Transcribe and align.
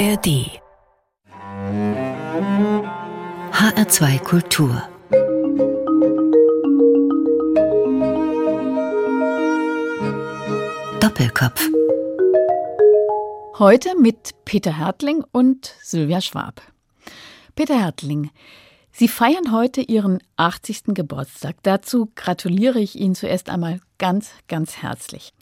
ARD 0.00 0.48
HR2 3.52 4.18
Kultur 4.20 4.82
Doppelkopf 11.00 11.68
Heute 13.58 13.94
mit 14.00 14.30
Peter 14.46 14.78
Hertling 14.78 15.22
und 15.32 15.74
Sylvia 15.82 16.22
Schwab. 16.22 16.62
Peter 17.54 17.78
Hertling, 17.78 18.30
Sie 18.92 19.06
feiern 19.06 19.52
heute 19.52 19.82
Ihren 19.82 20.22
80. 20.36 20.94
Geburtstag. 20.94 21.56
Dazu 21.62 22.10
gratuliere 22.14 22.80
ich 22.80 22.96
Ihnen 22.96 23.14
zuerst 23.14 23.50
einmal 23.50 23.82
ganz, 23.98 24.30
ganz 24.48 24.78
herzlich. 24.78 25.34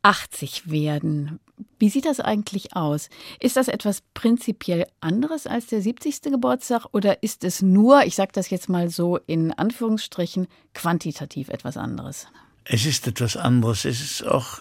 80 0.00 0.70
werden. 0.70 1.38
Wie 1.78 1.88
sieht 1.88 2.06
das 2.06 2.20
eigentlich 2.20 2.74
aus? 2.74 3.08
Ist 3.40 3.56
das 3.56 3.68
etwas 3.68 4.02
prinzipiell 4.14 4.86
anderes 5.00 5.46
als 5.46 5.66
der 5.66 5.82
70. 5.82 6.22
Geburtstag 6.22 6.86
oder 6.92 7.22
ist 7.22 7.44
es 7.44 7.62
nur, 7.62 8.04
ich 8.04 8.14
sage 8.14 8.32
das 8.32 8.50
jetzt 8.50 8.68
mal 8.68 8.88
so 8.88 9.18
in 9.26 9.52
Anführungsstrichen, 9.52 10.48
quantitativ 10.72 11.48
etwas 11.48 11.76
anderes? 11.76 12.26
Es 12.64 12.86
ist 12.86 13.06
etwas 13.06 13.36
anderes. 13.36 13.84
Es 13.84 14.00
ist 14.00 14.22
auch, 14.26 14.60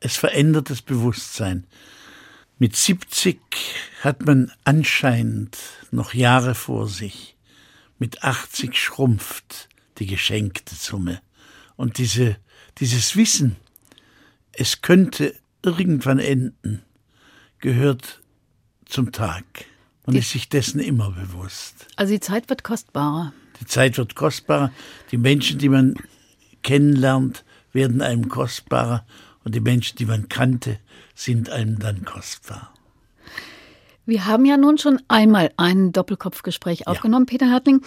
es 0.00 0.16
verändert 0.16 0.70
das 0.70 0.82
Bewusstsein. 0.82 1.66
Mit 2.58 2.74
70 2.74 3.38
hat 4.00 4.26
man 4.26 4.50
anscheinend 4.64 5.56
noch 5.90 6.14
Jahre 6.14 6.54
vor 6.54 6.88
sich. 6.88 7.36
Mit 7.98 8.22
80 8.24 8.76
schrumpft 8.76 9.68
die 9.98 10.06
geschenkte 10.06 10.74
Summe. 10.74 11.20
Und 11.76 11.98
diese, 11.98 12.36
dieses 12.78 13.14
Wissen, 13.14 13.56
es 14.52 14.82
könnte 14.82 15.34
irgendwann 15.62 16.18
enden, 16.18 16.82
gehört 17.60 18.20
zum 18.84 19.12
Tag. 19.12 19.44
Man 20.06 20.14
die, 20.14 20.20
ist 20.20 20.30
sich 20.30 20.48
dessen 20.48 20.80
immer 20.80 21.10
bewusst. 21.10 21.86
Also 21.96 22.12
die 22.12 22.20
Zeit 22.20 22.48
wird 22.48 22.64
kostbarer. 22.64 23.32
Die 23.60 23.66
Zeit 23.66 23.98
wird 23.98 24.14
kostbarer. 24.14 24.72
Die 25.10 25.18
Menschen, 25.18 25.58
die 25.58 25.68
man 25.68 25.94
kennenlernt, 26.62 27.44
werden 27.72 28.00
einem 28.00 28.28
kostbarer. 28.28 29.04
Und 29.44 29.54
die 29.54 29.60
Menschen, 29.60 29.96
die 29.98 30.06
man 30.06 30.28
kannte, 30.28 30.78
sind 31.14 31.50
einem 31.50 31.78
dann 31.78 32.04
kostbar. 32.04 32.72
Wir 34.06 34.24
haben 34.24 34.46
ja 34.46 34.56
nun 34.56 34.78
schon 34.78 35.02
einmal 35.08 35.50
ein 35.58 35.92
Doppelkopfgespräch 35.92 36.86
aufgenommen, 36.86 37.26
ja. 37.28 37.32
Peter 37.32 37.50
Hartling. 37.50 37.82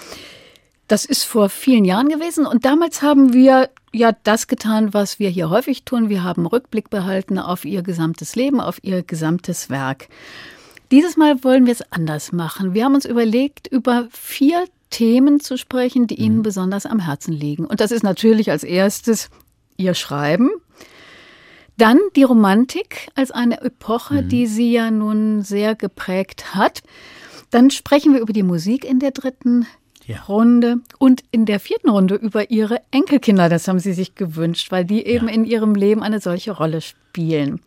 Das 0.91 1.05
ist 1.05 1.23
vor 1.23 1.47
vielen 1.47 1.85
Jahren 1.85 2.09
gewesen 2.09 2.45
und 2.45 2.65
damals 2.65 3.01
haben 3.01 3.31
wir 3.31 3.69
ja 3.93 4.11
das 4.23 4.47
getan, 4.47 4.93
was 4.93 5.19
wir 5.19 5.29
hier 5.29 5.49
häufig 5.49 5.85
tun. 5.85 6.09
Wir 6.09 6.21
haben 6.21 6.45
Rückblick 6.45 6.89
behalten 6.89 7.39
auf 7.39 7.63
ihr 7.63 7.81
gesamtes 7.81 8.35
Leben, 8.35 8.59
auf 8.59 8.83
ihr 8.83 9.01
gesamtes 9.01 9.69
Werk. 9.69 10.09
Dieses 10.91 11.15
Mal 11.15 11.45
wollen 11.45 11.65
wir 11.65 11.71
es 11.71 11.93
anders 11.93 12.33
machen. 12.33 12.73
Wir 12.73 12.83
haben 12.83 12.95
uns 12.95 13.05
überlegt, 13.05 13.67
über 13.67 14.09
vier 14.11 14.65
Themen 14.89 15.39
zu 15.39 15.57
sprechen, 15.57 16.07
die 16.07 16.15
Ihnen 16.15 16.39
mhm. 16.39 16.43
besonders 16.43 16.85
am 16.85 16.99
Herzen 16.99 17.31
liegen. 17.31 17.63
Und 17.63 17.79
das 17.79 17.93
ist 17.93 18.03
natürlich 18.03 18.51
als 18.51 18.65
erstes 18.65 19.29
Ihr 19.77 19.93
Schreiben. 19.93 20.49
Dann 21.77 21.99
die 22.17 22.23
Romantik 22.23 23.07
als 23.15 23.31
eine 23.31 23.61
Epoche, 23.61 24.23
mhm. 24.23 24.27
die 24.27 24.45
Sie 24.45 24.73
ja 24.73 24.91
nun 24.91 25.41
sehr 25.41 25.73
geprägt 25.73 26.53
hat. 26.53 26.83
Dann 27.49 27.71
sprechen 27.71 28.13
wir 28.13 28.19
über 28.19 28.33
die 28.33 28.43
Musik 28.43 28.83
in 28.83 28.99
der 28.99 29.11
dritten 29.11 29.65
ja. 30.05 30.21
Runde 30.27 30.77
und 30.97 31.23
in 31.31 31.45
der 31.45 31.59
vierten 31.59 31.89
Runde 31.89 32.15
über 32.15 32.49
ihre 32.49 32.81
Enkelkinder. 32.91 33.49
Das 33.49 33.67
haben 33.67 33.79
sie 33.79 33.93
sich 33.93 34.15
gewünscht, 34.15 34.71
weil 34.71 34.85
die 34.85 35.05
eben 35.05 35.27
ja. 35.27 35.33
in 35.33 35.45
ihrem 35.45 35.75
Leben 35.75 36.03
eine 36.03 36.19
solche 36.19 36.51
Rolle 36.51 36.81
spielen. 36.81 37.61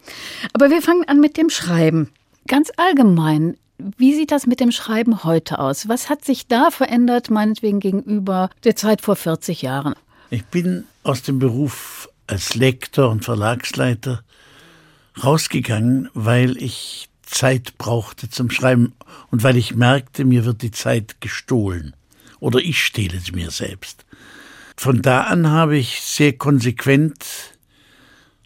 Aber 0.53 0.71
wir 0.71 0.83
fangen 0.83 1.05
an 1.09 1.21
mit 1.21 1.37
dem 1.37 1.51
Schreiben. 1.51 2.11
Ganz 2.47 2.71
allgemein. 2.77 3.57
Wie 3.79 4.15
sieht 4.15 4.31
das 4.31 4.47
mit 4.47 4.61
dem 4.61 4.71
Schreiben 4.71 5.25
heute 5.25 5.59
aus? 5.59 5.89
Was 5.89 6.09
hat 6.09 6.25
sich 6.25 6.47
da 6.47 6.71
verändert, 6.71 7.31
meinetwegen 7.31 7.81
gegenüber 7.81 8.51
der 8.63 8.77
Zeit 8.77 9.01
vor 9.01 9.17
40 9.17 9.63
Jahren? 9.63 9.95
Ich 10.31 10.45
bin 10.45 10.85
aus 11.03 11.23
dem 11.23 11.39
Beruf 11.39 12.08
als 12.27 12.55
Lektor 12.55 13.11
und 13.11 13.25
Verlagsleiter 13.25 14.23
rausgegangen, 15.23 16.08
weil 16.14 16.57
ich 16.57 17.08
Zeit 17.23 17.77
brauchte 17.79 18.31
zum 18.31 18.51
Schreiben 18.51 18.95
und 19.31 19.42
weil 19.42 19.57
ich 19.57 19.75
merkte, 19.75 20.25
mir 20.25 20.45
wird 20.45 20.63
die 20.63 20.70
Zeit 20.70 21.20
gestohlen 21.20 21.95
oder 22.45 22.59
ich 22.59 22.85
stehle 22.85 23.17
es 23.17 23.33
mir 23.33 23.51
selbst. 23.51 24.05
Von 24.77 25.01
da 25.01 25.23
an 25.23 25.49
habe 25.49 25.79
ich 25.79 26.03
sehr 26.03 26.35
konsequent 26.35 27.25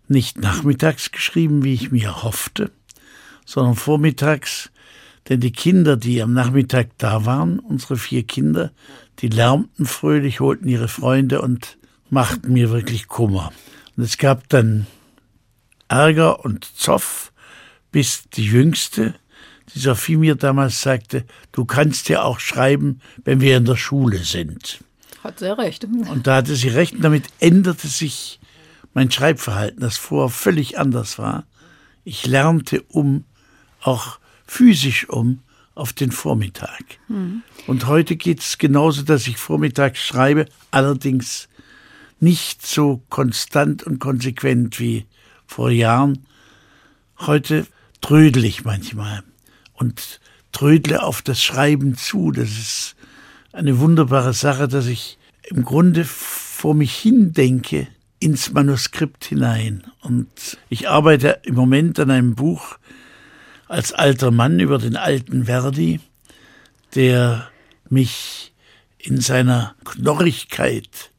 nicht 0.07 0.39
nachmittags 0.39 1.11
geschrieben, 1.11 1.65
wie 1.65 1.75
ich 1.75 1.91
mir 1.91 2.23
hoffte, 2.23 2.71
sondern 3.45 3.75
vormittags, 3.75 4.71
denn 5.29 5.41
die 5.41 5.51
Kinder, 5.51 5.97
die 5.97 6.23
am 6.23 6.33
Nachmittag 6.33 6.91
da 6.99 7.27
waren, 7.27 7.59
unsere 7.59 7.97
vier 7.97 8.23
Kinder, 8.23 8.71
die 9.19 9.27
lärmten 9.27 9.85
fröhlich, 9.85 10.39
holten 10.39 10.69
ihre 10.69 10.87
Freunde 10.87 11.43
und 11.43 11.77
machten 12.09 12.53
mir 12.53 12.71
wirklich 12.71 13.09
Kummer. 13.09 13.53
Und 13.97 14.05
es 14.05 14.17
gab 14.17 14.49
dann 14.49 14.87
Ärger 15.89 16.45
und 16.45 16.65
Zoff, 16.65 17.33
bis 17.91 18.31
die 18.31 18.45
Jüngste, 18.45 19.17
die 19.75 19.79
Sophie 19.79 20.17
mir 20.17 20.35
damals 20.35 20.83
sagte, 20.83 21.25
du 21.53 21.65
kannst 21.65 22.09
ja 22.09 22.23
auch 22.23 22.41
schreiben, 22.41 23.01
wenn 23.25 23.41
wir 23.41 23.57
in 23.57 23.65
der 23.65 23.77
Schule 23.77 24.19
sind. 24.19 24.81
Hat 25.23 25.39
sehr 25.39 25.59
recht. 25.59 25.85
Und 26.11 26.27
da 26.27 26.37
hatte 26.37 26.57
sie 26.57 26.69
recht, 26.69 26.95
und 26.95 27.03
damit 27.03 27.25
änderte 27.41 27.89
sich 27.89 28.41
mein 28.95 29.11
Schreibverhalten, 29.11 29.81
das 29.81 29.97
vorher 29.97 30.31
völlig 30.31 30.79
anders 30.79 31.19
war. 31.19 31.45
Ich 32.05 32.27
lernte 32.27 32.83
um, 32.89 33.25
auch 33.81 34.19
physisch 34.47 35.09
um, 35.09 35.41
auf 35.75 35.93
den 35.93 36.11
Vormittag. 36.11 36.83
Mhm. 37.09 37.43
Und 37.67 37.87
heute 37.87 38.17
geht 38.17 38.41
es 38.41 38.59
genauso, 38.59 39.03
dass 39.03 39.27
ich 39.29 39.37
vormittags 39.37 40.01
schreibe, 40.01 40.47
allerdings 40.71 41.49
nicht 42.21 42.67
so 42.67 43.03
konstant 43.11 43.85
und 43.85 44.01
konsequent 44.01 44.81
wie 44.81 45.07
vor 45.47 45.71
Jahren. 45.71 46.27
Heute 47.21 47.67
trödel 48.01 48.45
ich 48.45 48.65
manchmal 48.65 49.23
und 49.79 50.21
trödle 50.53 51.03
auf 51.03 51.23
das 51.23 51.43
Schreiben 51.43 51.97
zu. 51.97 52.31
Das 52.33 52.51
ist 52.51 52.97
eine 53.53 53.79
wunderbare 53.79 54.35
Sache, 54.35 54.69
dass 54.69 54.87
ich 54.87 55.19
im 55.45 55.65
Grunde 55.65 56.05
vor 56.05 56.75
mich 56.75 56.95
hin 56.95 57.33
denke 57.33 57.87
ins 58.21 58.53
Manuskript 58.53 59.25
hinein. 59.25 59.85
Und 60.01 60.59
ich 60.69 60.89
arbeite 60.89 61.41
im 61.45 61.55
Moment 61.55 61.99
an 62.01 62.11
einem 62.11 62.35
Buch 62.35 62.79
als 63.69 63.93
alter 63.93 64.31
Mann 64.31 64.61
über 64.61 64.79
den 64.79 64.97
alten 64.97 65.45
Verdi, 65.45 66.01
der 66.95 67.49
mich 67.89 68.53
in 68.99 69.21
seiner 69.21 69.75
Knorrigkeit 69.85 71.11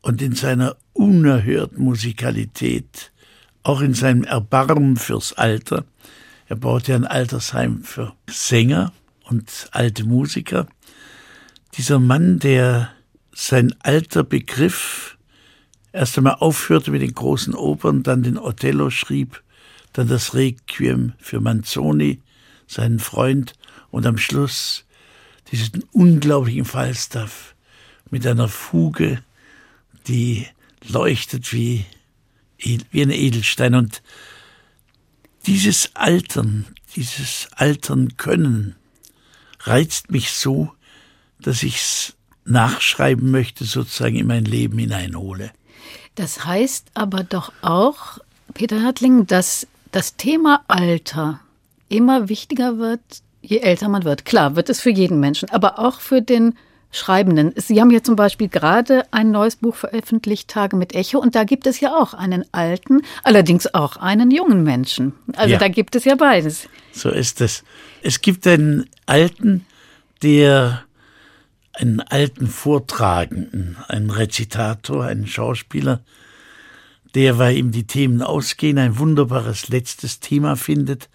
und 0.00 0.22
in 0.22 0.34
seiner 0.34 0.76
unerhörten 0.92 1.82
Musikalität, 1.82 3.12
auch 3.62 3.80
in 3.80 3.94
seinem 3.94 4.24
Erbarmen 4.24 4.96
fürs 4.96 5.32
Alter, 5.34 5.84
er 6.52 6.56
baute 6.56 6.94
ein 6.94 7.06
Altersheim 7.06 7.82
für 7.82 8.12
Sänger 8.28 8.92
und 9.24 9.70
alte 9.70 10.04
Musiker. 10.04 10.66
Dieser 11.78 11.98
Mann, 11.98 12.40
der 12.40 12.92
sein 13.32 13.74
alter 13.78 14.22
Begriff 14.22 15.16
erst 15.92 16.18
einmal 16.18 16.34
aufhörte 16.40 16.90
mit 16.90 17.00
den 17.00 17.14
großen 17.14 17.54
Opern, 17.54 18.02
dann 18.02 18.22
den 18.22 18.36
Othello 18.36 18.90
schrieb, 18.90 19.42
dann 19.94 20.08
das 20.08 20.34
Requiem 20.34 21.14
für 21.16 21.40
Manzoni, 21.40 22.20
seinen 22.66 22.98
Freund, 22.98 23.54
und 23.90 24.04
am 24.04 24.18
Schluss 24.18 24.84
diesen 25.52 25.84
unglaublichen 25.92 26.66
Falstaff 26.66 27.54
mit 28.10 28.26
einer 28.26 28.48
Fuge, 28.48 29.22
die 30.06 30.46
leuchtet 30.86 31.54
wie, 31.54 31.86
wie 32.58 33.02
ein 33.02 33.10
Edelstein. 33.10 33.74
Und 33.74 34.02
dieses 35.46 35.90
Altern, 35.94 36.66
dieses 36.94 37.48
Altern 37.56 38.16
können 38.16 38.76
reizt 39.60 40.10
mich 40.10 40.30
so, 40.32 40.72
dass 41.40 41.62
ich's 41.62 42.14
nachschreiben 42.44 43.30
möchte, 43.30 43.64
sozusagen 43.64 44.16
in 44.16 44.26
mein 44.26 44.44
Leben 44.44 44.78
hineinhole. 44.78 45.52
Das 46.14 46.44
heißt 46.44 46.88
aber 46.94 47.24
doch 47.24 47.52
auch, 47.62 48.18
Peter 48.54 48.82
Hartling, 48.82 49.26
dass 49.26 49.66
das 49.92 50.16
Thema 50.16 50.64
Alter 50.68 51.40
immer 51.88 52.28
wichtiger 52.28 52.78
wird, 52.78 53.00
je 53.40 53.58
älter 53.58 53.88
man 53.88 54.04
wird. 54.04 54.24
Klar, 54.24 54.56
wird 54.56 54.68
es 54.68 54.80
für 54.80 54.90
jeden 54.90 55.20
Menschen, 55.20 55.50
aber 55.50 55.78
auch 55.78 56.00
für 56.00 56.22
den 56.22 56.54
Schreibenden. 56.92 57.54
Sie 57.56 57.80
haben 57.80 57.90
ja 57.90 58.02
zum 58.02 58.16
Beispiel 58.16 58.48
gerade 58.48 59.04
ein 59.10 59.30
neues 59.30 59.56
Buch 59.56 59.74
veröffentlicht, 59.74 60.48
Tage 60.48 60.76
mit 60.76 60.94
Echo, 60.94 61.18
und 61.18 61.34
da 61.34 61.44
gibt 61.44 61.66
es 61.66 61.80
ja 61.80 61.96
auch 61.96 62.12
einen 62.12 62.44
alten, 62.52 63.00
allerdings 63.24 63.72
auch 63.74 63.96
einen 63.96 64.30
jungen 64.30 64.62
Menschen. 64.62 65.14
Also 65.34 65.54
ja. 65.54 65.58
da 65.58 65.68
gibt 65.68 65.96
es 65.96 66.04
ja 66.04 66.14
beides. 66.14 66.68
So 66.92 67.08
ist 67.08 67.40
es. 67.40 67.64
Es 68.02 68.20
gibt 68.20 68.46
einen 68.46 68.88
alten, 69.06 69.64
der 70.22 70.84
einen 71.72 72.00
alten 72.00 72.46
Vortragenden, 72.46 73.78
einen 73.88 74.10
Rezitator, 74.10 75.04
einen 75.04 75.26
Schauspieler, 75.26 76.02
der, 77.14 77.38
weil 77.38 77.56
ihm 77.56 77.72
die 77.72 77.86
Themen 77.86 78.20
ausgehen, 78.20 78.78
ein 78.78 78.98
wunderbares 78.98 79.68
letztes 79.68 80.20
Thema 80.20 80.56
findet. 80.56 81.08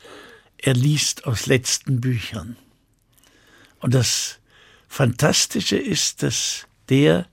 er 0.59 0.73
liest 0.73 1.25
aus 1.27 1.45
letzten 1.45 2.01
Büchern. 2.01 2.55
Und 3.79 3.93
das 3.93 4.39
Fantastische 4.87 5.77
ist, 5.77 6.23
dass 6.23 6.67
der, 6.89 7.27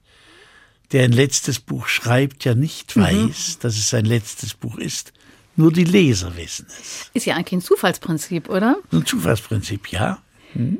der 0.92 1.04
ein 1.04 1.12
letztes 1.12 1.60
Buch 1.60 1.86
schreibt, 1.86 2.44
ja 2.44 2.54
nicht 2.54 2.96
mhm. 2.96 3.02
weiß, 3.02 3.58
dass 3.60 3.76
es 3.76 3.90
sein 3.90 4.04
letztes 4.04 4.54
Buch 4.54 4.76
ist. 4.78 5.12
Nur 5.56 5.72
die 5.72 5.84
Leser 5.84 6.36
wissen 6.36 6.66
es. 6.80 7.10
Ist 7.14 7.26
ja 7.26 7.36
eigentlich 7.36 7.52
ein 7.52 7.62
Zufallsprinzip, 7.62 8.48
oder? 8.48 8.76
Ein 8.92 9.06
Zufallsprinzip, 9.06 9.92
ja. 9.92 10.20
Hm? 10.52 10.78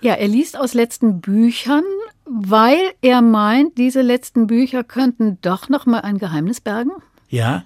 Ja, 0.00 0.14
er 0.14 0.28
liest 0.28 0.56
aus 0.56 0.74
letzten 0.74 1.20
Büchern, 1.20 1.84
weil 2.24 2.78
er 3.02 3.20
meint, 3.20 3.76
diese 3.76 4.00
letzten 4.00 4.46
Bücher 4.46 4.84
könnten 4.84 5.38
doch 5.42 5.68
noch 5.68 5.86
mal 5.86 6.00
ein 6.00 6.18
Geheimnis 6.18 6.60
bergen. 6.60 6.92
Ja, 7.28 7.64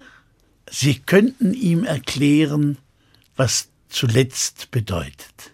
sie 0.68 0.98
könnten 0.98 1.52
ihm 1.54 1.84
erklären, 1.84 2.78
was 3.36 3.68
zuletzt 3.88 4.70
bedeutet. 4.70 5.52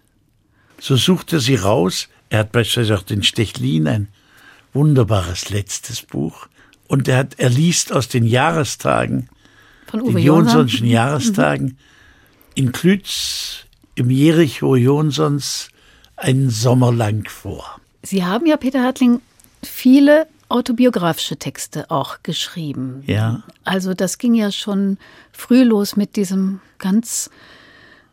So 0.80 0.96
sucht 0.96 1.32
er 1.32 1.40
sie 1.40 1.56
raus. 1.56 2.08
Er 2.30 2.40
hat 2.40 2.52
beispielsweise 2.52 2.98
auch 2.98 3.02
den 3.02 3.22
Stechlin, 3.22 3.86
ein 3.86 4.08
wunderbares 4.72 5.50
letztes 5.50 6.02
Buch. 6.02 6.48
Und 6.86 7.08
er, 7.08 7.18
hat, 7.18 7.34
er 7.38 7.50
liest 7.50 7.92
aus 7.92 8.08
den 8.08 8.24
Jahrestagen, 8.24 9.28
Von 9.86 10.02
Uwe 10.02 10.12
den 10.12 10.18
Jonsonschen. 10.18 10.86
Jahrestagen, 10.86 11.64
mhm. 11.66 11.76
in 12.54 12.72
Klütz, 12.72 13.66
im 13.94 14.10
Jericho 14.10 14.76
Jonsons, 14.76 15.68
einen 16.16 16.50
Sommer 16.50 16.92
lang 16.92 17.28
vor. 17.28 17.80
Sie 18.02 18.24
haben 18.24 18.46
ja, 18.46 18.56
Peter 18.56 18.82
Hartling, 18.82 19.20
viele 19.62 20.26
autobiografische 20.48 21.36
Texte 21.36 21.90
auch 21.90 22.22
geschrieben. 22.22 23.02
Ja. 23.06 23.42
Also 23.64 23.94
das 23.94 24.18
ging 24.18 24.34
ja 24.34 24.50
schon 24.50 24.98
früh 25.32 25.62
los 25.62 25.96
mit 25.96 26.16
diesem 26.16 26.60
ganz 26.78 27.30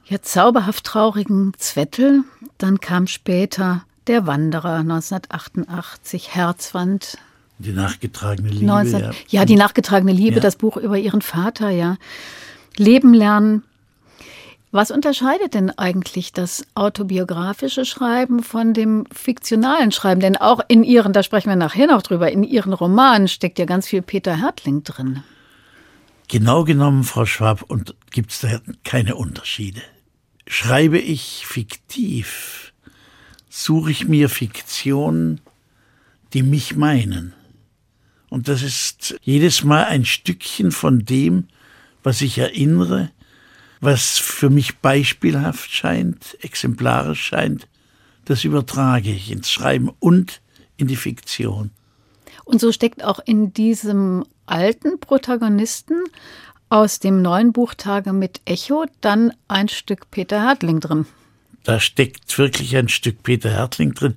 ja, 0.06 0.22
zauberhaft 0.22 0.84
traurigen 0.84 1.54
Zwettel. 1.58 2.24
Dann 2.58 2.80
kam 2.80 3.08
später 3.08 3.86
Der 4.08 4.28
Wanderer 4.28 4.76
1988, 4.76 6.36
Herzwand. 6.36 7.18
Die 7.58 7.72
nachgetragene 7.72 8.50
Liebe. 8.50 8.66
19, 8.66 9.00
ja. 9.00 9.12
ja. 9.30 9.46
die 9.46 9.56
nachgetragene 9.56 10.12
Liebe, 10.12 10.36
ja. 10.36 10.42
das 10.42 10.58
Buch 10.58 10.78
über 10.78 10.98
ihren 10.98 11.22
Vater, 11.22 11.70
ja. 11.70 11.98
Leben 12.78 13.14
lernen. 13.14 13.64
Was 14.72 14.92
unterscheidet 14.92 15.54
denn 15.54 15.70
eigentlich 15.70 16.34
das 16.34 16.66
autobiografische 16.76 17.86
Schreiben 17.86 18.44
von 18.44 18.74
dem 18.74 19.06
fiktionalen 19.10 19.94
Schreiben? 19.94 20.20
Denn 20.20 20.36
auch 20.36 20.60
in 20.68 20.84
Ihren, 20.84 21.14
da 21.14 21.24
sprechen 21.24 21.48
wir 21.48 21.56
nachher 21.56 21.88
noch 21.88 22.02
drüber, 22.02 22.30
in 22.30 22.44
Ihren 22.44 22.74
Romanen 22.74 23.30
steckt 23.30 23.58
ja 23.58 23.64
ganz 23.64 23.88
viel 23.88 24.02
Peter 24.02 24.42
Hertling 24.42 24.84
drin. 24.84 25.24
Genau 26.28 26.66
genommen, 26.66 27.06
Frau 27.06 27.26
Schwab, 27.26 27.64
und 27.64 27.96
gibt 28.12 28.32
es 28.32 28.42
da 28.42 28.60
keine 28.84 29.16
Unterschiede. 29.16 29.82
Schreibe 30.46 31.00
ich 31.00 31.46
fiktiv, 31.48 32.74
suche 33.58 33.90
ich 33.90 34.06
mir 34.06 34.28
Fiktionen, 34.28 35.40
die 36.34 36.44
mich 36.44 36.76
meinen. 36.76 37.34
Und 38.30 38.50
das 38.50 38.62
ist 38.62 39.18
jedes 39.22 39.64
Mal 39.64 39.86
ein 39.86 40.04
Stückchen 40.04 40.74
von 40.74 41.06
dem, 41.06 41.48
was 42.04 42.22
ich 42.22 42.38
erinnere, 42.38 43.12
was 43.80 44.18
für 44.18 44.50
mich 44.50 44.80
beispielhaft 44.80 45.72
scheint, 45.72 46.38
exemplarisch 46.42 47.24
scheint, 47.24 47.70
das 48.26 48.44
übertrage 48.44 49.12
ich 49.12 49.32
ins 49.32 49.50
Schreiben 49.50 49.90
und 50.00 50.42
in 50.76 50.88
die 50.88 50.98
Fiktion. 50.98 51.72
Und 52.44 52.60
so 52.60 52.74
steckt 52.74 53.06
auch 53.06 53.20
in 53.26 53.54
diesem 53.54 54.26
alten 54.46 55.00
Protagonisten 55.00 56.04
aus 56.68 57.00
dem 57.00 57.22
neuen 57.22 57.54
Buch 57.54 57.74
Tage 57.74 58.12
mit 58.12 58.42
Echo 58.44 58.86
dann 59.00 59.32
ein 59.48 59.70
Stück 59.70 60.12
Peter 60.12 60.42
Hertling 60.46 60.82
drin. 60.82 61.06
Da 61.66 61.80
steckt 61.80 62.38
wirklich 62.38 62.78
ein 62.78 62.88
Stück 62.88 63.24
Peter 63.24 63.50
Hertling 63.50 63.94
drin. 63.94 64.16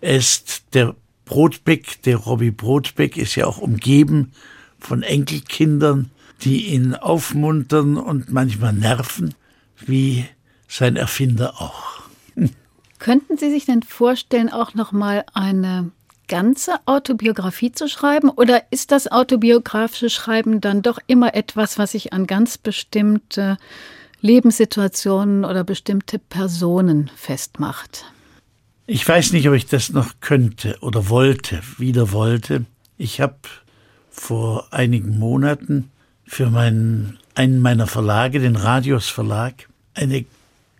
Er 0.00 0.16
ist 0.16 0.64
der 0.74 0.96
Brotbeck, 1.24 2.02
der 2.02 2.16
Robbie 2.16 2.50
Brotbeck 2.50 3.16
ist 3.16 3.36
ja 3.36 3.46
auch 3.46 3.58
umgeben 3.58 4.32
von 4.80 5.02
Enkelkindern 5.02 6.10
die 6.42 6.68
ihn 6.68 6.94
aufmuntern 6.94 7.96
und 7.96 8.30
manchmal 8.30 8.72
nerven, 8.72 9.34
wie 9.78 10.24
sein 10.68 10.96
Erfinder 10.96 11.60
auch. 11.60 12.02
Könnten 12.98 13.36
Sie 13.38 13.50
sich 13.50 13.64
denn 13.64 13.82
vorstellen, 13.82 14.50
auch 14.50 14.74
noch 14.74 14.92
mal 14.92 15.24
eine 15.32 15.90
ganze 16.28 16.74
Autobiografie 16.86 17.72
zu 17.72 17.88
schreiben 17.88 18.28
oder 18.28 18.62
ist 18.70 18.92
das 18.92 19.10
autobiografische 19.10 20.10
Schreiben 20.10 20.60
dann 20.60 20.80
doch 20.82 20.98
immer 21.08 21.34
etwas, 21.34 21.76
was 21.76 21.92
sich 21.92 22.12
an 22.12 22.26
ganz 22.26 22.56
bestimmte 22.56 23.56
Lebenssituationen 24.20 25.44
oder 25.44 25.64
bestimmte 25.64 26.18
Personen 26.18 27.10
festmacht? 27.16 28.04
Ich 28.86 29.06
weiß 29.06 29.32
nicht, 29.32 29.48
ob 29.48 29.54
ich 29.54 29.66
das 29.66 29.90
noch 29.90 30.14
könnte 30.20 30.76
oder 30.80 31.08
wollte, 31.08 31.62
wieder 31.78 32.12
wollte. 32.12 32.64
Ich 32.98 33.20
habe 33.20 33.38
vor 34.10 34.72
einigen 34.72 35.18
Monaten 35.18 35.90
für 36.26 36.50
meinen, 36.50 37.18
einen 37.34 37.60
meiner 37.60 37.86
Verlage, 37.86 38.40
den 38.40 38.56
Radius 38.56 39.08
Verlag, 39.08 39.68
eine 39.94 40.24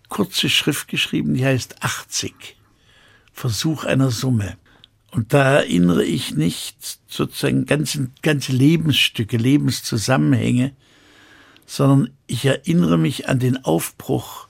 kurze 0.09 0.49
Schrift 0.49 0.89
geschrieben, 0.89 1.35
die 1.35 1.45
heißt 1.45 1.83
80. 1.83 2.57
Versuch 3.33 3.85
einer 3.85 4.11
Summe. 4.11 4.57
Und 5.13 5.33
da 5.33 5.61
erinnere 5.61 6.05
ich 6.05 6.35
nicht 6.35 6.77
sozusagen 7.09 7.67
ganze, 7.67 8.09
ganze 8.23 8.53
Lebensstücke, 8.53 9.37
Lebenszusammenhänge, 9.37 10.73
sondern 11.71 12.11
ich 12.27 12.45
erinnere 12.47 12.99
mich 12.99 13.29
an 13.29 13.39
den 13.39 13.65
Aufbruch, 13.65 14.49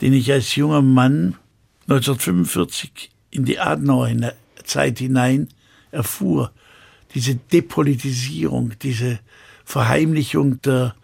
den 0.00 0.12
ich 0.12 0.32
als 0.32 0.56
junger 0.56 0.82
Mann 0.82 1.36
1945 1.82 3.12
in 3.30 3.44
die 3.44 3.60
Adenauer 3.60 4.10
Zeit 4.64 4.98
hinein 4.98 5.46
erfuhr. 5.92 6.50
Diese 7.14 7.36
Depolitisierung, 7.36 8.72
diese 8.82 9.20
Verheimlichung 9.64 10.60
der 10.62 10.96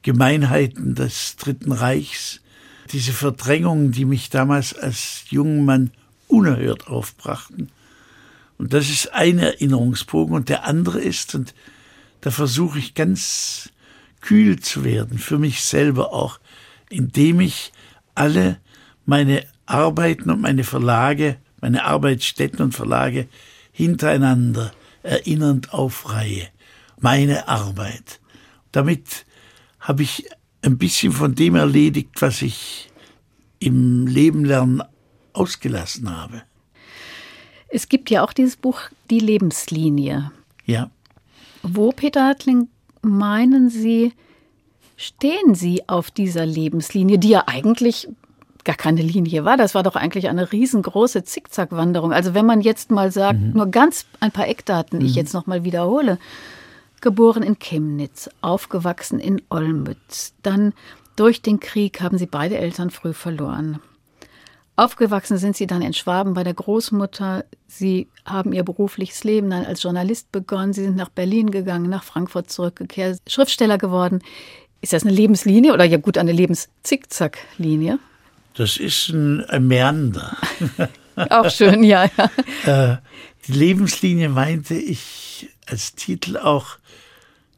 Gemeinheiten 0.00 0.94
des 0.94 1.36
Dritten 1.36 1.72
Reichs, 1.72 2.40
diese 2.90 3.12
Verdrängungen, 3.12 3.92
die 3.92 4.06
mich 4.06 4.30
damals 4.30 4.74
als 4.74 5.26
junger 5.28 5.62
Mann 5.62 5.90
unerhört 6.28 6.88
aufbrachten. 6.88 7.70
Und 8.56 8.72
das 8.72 8.88
ist 8.88 9.12
ein 9.12 9.38
Erinnerungsbogen 9.38 10.34
und 10.34 10.48
der 10.48 10.64
andere 10.64 10.98
ist, 10.98 11.34
und 11.34 11.54
da 12.22 12.30
versuche 12.30 12.78
ich 12.78 12.94
ganz 12.94 13.68
kühl 14.24 14.58
zu 14.58 14.84
werden, 14.84 15.18
für 15.18 15.38
mich 15.38 15.62
selber 15.62 16.14
auch, 16.14 16.40
indem 16.88 17.40
ich 17.40 17.72
alle 18.14 18.58
meine 19.04 19.44
Arbeiten 19.66 20.30
und 20.30 20.40
meine 20.40 20.64
Verlage, 20.64 21.36
meine 21.60 21.84
Arbeitsstätten 21.84 22.62
und 22.62 22.72
Verlage 22.72 23.28
hintereinander 23.72 24.72
erinnernd 25.02 25.74
aufreihe 25.74 26.48
meine 27.04 27.48
Arbeit. 27.48 28.18
Damit 28.72 29.26
habe 29.78 30.02
ich 30.02 30.26
ein 30.62 30.78
bisschen 30.78 31.12
von 31.12 31.34
dem 31.34 31.54
erledigt, 31.54 32.10
was 32.20 32.40
ich 32.40 32.90
im 33.58 34.06
Leben 34.06 34.46
lernen 34.46 34.82
ausgelassen 35.34 36.10
habe. 36.10 36.42
Es 37.68 37.90
gibt 37.90 38.08
ja 38.08 38.24
auch 38.24 38.32
dieses 38.32 38.56
Buch 38.56 38.80
Die 39.10 39.20
Lebenslinie. 39.20 40.32
Ja. 40.64 40.90
Wo, 41.62 41.90
Peter 41.90 42.24
Hartling, 42.26 42.68
meinen 43.04 43.68
Sie, 43.68 44.12
stehen 44.96 45.54
Sie 45.54 45.88
auf 45.88 46.10
dieser 46.10 46.46
Lebenslinie, 46.46 47.18
die 47.18 47.30
ja 47.30 47.44
eigentlich 47.46 48.08
gar 48.64 48.76
keine 48.76 49.02
Linie 49.02 49.44
war. 49.44 49.56
Das 49.56 49.74
war 49.74 49.82
doch 49.82 49.96
eigentlich 49.96 50.28
eine 50.28 50.50
riesengroße 50.50 51.24
Zickzackwanderung. 51.24 52.12
Also 52.12 52.34
wenn 52.34 52.46
man 52.46 52.60
jetzt 52.60 52.90
mal 52.90 53.12
sagt, 53.12 53.40
mhm. 53.40 53.52
nur 53.52 53.66
ganz 53.66 54.06
ein 54.20 54.32
paar 54.32 54.48
Eckdaten, 54.48 55.00
mhm. 55.00 55.06
ich 55.06 55.14
jetzt 55.14 55.34
noch 55.34 55.46
mal 55.46 55.64
wiederhole. 55.64 56.18
Geboren 57.00 57.42
in 57.42 57.58
Chemnitz, 57.58 58.30
aufgewachsen 58.40 59.20
in 59.20 59.42
Olmütz. 59.50 60.32
Dann 60.42 60.72
durch 61.16 61.42
den 61.42 61.60
Krieg 61.60 62.00
haben 62.00 62.16
sie 62.16 62.26
beide 62.26 62.56
Eltern 62.56 62.90
früh 62.90 63.12
verloren. 63.12 63.80
Aufgewachsen 64.76 65.38
sind 65.38 65.56
sie 65.56 65.66
dann 65.66 65.82
in 65.82 65.92
Schwaben 65.92 66.34
bei 66.34 66.42
der 66.42 66.54
Großmutter. 66.54 67.44
Sie 67.68 68.08
haben 68.24 68.52
ihr 68.52 68.64
berufliches 68.64 69.22
Leben 69.22 69.50
dann 69.50 69.64
als 69.64 69.82
Journalist 69.82 70.32
begonnen. 70.32 70.72
Sie 70.72 70.82
sind 70.82 70.96
nach 70.96 71.10
Berlin 71.10 71.50
gegangen, 71.50 71.88
nach 71.88 72.02
Frankfurt 72.02 72.50
zurückgekehrt, 72.50 73.20
Schriftsteller 73.28 73.78
geworden. 73.78 74.20
Ist 74.80 74.92
das 74.92 75.04
eine 75.04 75.12
Lebenslinie 75.12 75.72
oder 75.72 75.84
ja 75.84 75.98
gut 75.98 76.18
eine 76.18 76.32
Lebenszickzacklinie? 76.32 77.98
Das 78.54 78.76
ist 78.76 79.08
ein, 79.10 79.66
Meander. 79.66 80.36
Auch 81.30 81.50
schön, 81.50 81.84
ja. 81.84 82.08
ja. 82.66 82.92
Äh, 82.92 82.98
die 83.46 83.52
Lebenslinie 83.52 84.28
meinte 84.28 84.74
ich 84.74 85.48
als 85.66 85.94
Titel 85.94 86.36
auch 86.36 86.78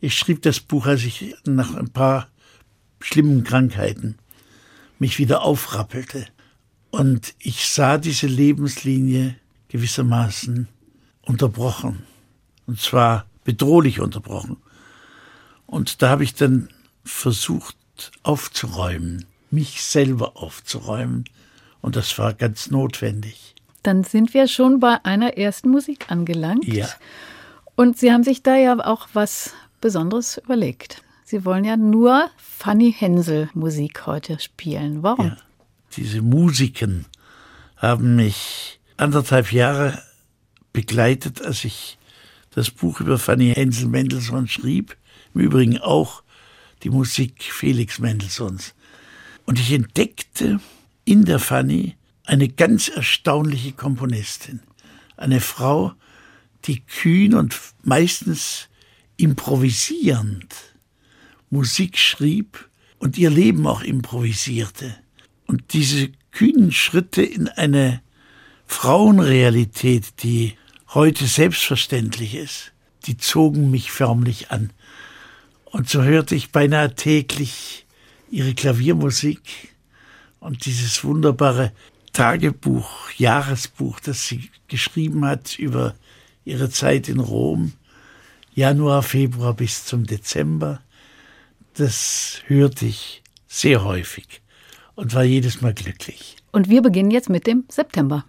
ich 0.00 0.16
schrieb 0.16 0.42
das 0.42 0.60
Buch, 0.60 0.86
als 0.86 1.04
ich 1.04 1.34
nach 1.44 1.74
ein 1.74 1.90
paar 1.90 2.28
schlimmen 3.00 3.44
Krankheiten 3.44 4.18
mich 4.98 5.18
wieder 5.18 5.42
aufrappelte. 5.42 6.26
Und 6.96 7.34
ich 7.38 7.68
sah 7.68 7.98
diese 7.98 8.26
Lebenslinie 8.26 9.36
gewissermaßen 9.68 10.66
unterbrochen. 11.22 12.04
Und 12.66 12.80
zwar 12.80 13.26
bedrohlich 13.44 14.00
unterbrochen. 14.00 14.56
Und 15.66 16.00
da 16.00 16.08
habe 16.08 16.24
ich 16.24 16.34
dann 16.34 16.68
versucht 17.04 17.76
aufzuräumen. 18.22 19.26
mich 19.50 19.82
selber 19.82 20.36
aufzuräumen. 20.36 21.24
Und 21.80 21.96
das 21.96 22.18
war 22.18 22.34
ganz 22.34 22.70
notwendig. 22.70 23.54
Dann 23.82 24.02
sind 24.02 24.34
wir 24.34 24.48
schon 24.48 24.80
bei 24.80 25.04
einer 25.04 25.36
ersten 25.36 25.70
Musik 25.70 26.10
angelangt. 26.10 26.66
Ja. 26.66 26.88
Und 27.76 27.98
Sie 27.98 28.10
haben 28.10 28.24
sich 28.24 28.42
da 28.42 28.56
ja 28.56 28.74
auch 28.84 29.08
was 29.12 29.52
Besonderes 29.80 30.38
überlegt. 30.38 31.02
Sie 31.24 31.44
wollen 31.44 31.64
ja 31.64 31.76
nur 31.76 32.30
Fanny 32.36 32.92
Hensel 32.92 33.50
Musik 33.54 34.06
heute 34.06 34.40
spielen. 34.40 35.02
Warum? 35.02 35.26
Ja. 35.26 35.36
Diese 35.96 36.20
Musiken 36.20 37.06
haben 37.76 38.16
mich 38.16 38.80
anderthalb 38.98 39.50
Jahre 39.50 40.02
begleitet, 40.74 41.40
als 41.40 41.64
ich 41.64 41.96
das 42.50 42.70
Buch 42.70 43.00
über 43.00 43.18
Fanny 43.18 43.54
Hensel 43.54 43.88
Mendelssohn 43.88 44.46
schrieb. 44.46 44.96
Im 45.34 45.40
Übrigen 45.40 45.78
auch 45.78 46.22
die 46.82 46.90
Musik 46.90 47.42
Felix 47.42 47.98
Mendelssohns. 47.98 48.74
Und 49.46 49.58
ich 49.58 49.72
entdeckte 49.72 50.60
in 51.06 51.24
der 51.24 51.38
Fanny 51.38 51.96
eine 52.24 52.48
ganz 52.48 52.88
erstaunliche 52.88 53.72
Komponistin. 53.72 54.60
Eine 55.16 55.40
Frau, 55.40 55.94
die 56.64 56.80
kühn 56.80 57.34
und 57.34 57.58
meistens 57.82 58.68
improvisierend 59.16 60.54
Musik 61.48 61.96
schrieb 61.96 62.68
und 62.98 63.16
ihr 63.16 63.30
Leben 63.30 63.66
auch 63.66 63.82
improvisierte. 63.82 64.94
Und 65.46 65.72
diese 65.72 66.10
kühnen 66.32 66.72
Schritte 66.72 67.22
in 67.22 67.48
eine 67.48 68.02
Frauenrealität, 68.66 70.22
die 70.22 70.54
heute 70.88 71.26
selbstverständlich 71.26 72.34
ist, 72.34 72.72
die 73.06 73.16
zogen 73.16 73.70
mich 73.70 73.92
förmlich 73.92 74.50
an. 74.50 74.70
Und 75.64 75.88
so 75.88 76.02
hörte 76.02 76.34
ich 76.34 76.50
beinahe 76.52 76.94
täglich 76.94 77.86
ihre 78.30 78.54
Klaviermusik 78.54 79.74
und 80.40 80.66
dieses 80.66 81.04
wunderbare 81.04 81.72
Tagebuch, 82.12 83.10
Jahresbuch, 83.16 84.00
das 84.00 84.26
sie 84.26 84.50
geschrieben 84.68 85.24
hat 85.24 85.58
über 85.58 85.94
ihre 86.44 86.70
Zeit 86.70 87.08
in 87.08 87.20
Rom, 87.20 87.72
Januar, 88.54 89.02
Februar 89.02 89.54
bis 89.54 89.84
zum 89.84 90.06
Dezember, 90.06 90.80
das 91.74 92.40
hörte 92.46 92.86
ich 92.86 93.22
sehr 93.46 93.84
häufig 93.84 94.40
und 94.96 95.14
war 95.14 95.22
jedes 95.22 95.60
Mal 95.60 95.72
glücklich. 95.72 96.36
Und 96.50 96.68
wir 96.68 96.82
beginnen 96.82 97.10
jetzt 97.10 97.30
mit 97.30 97.46
dem 97.46 97.64
September. 97.68 98.24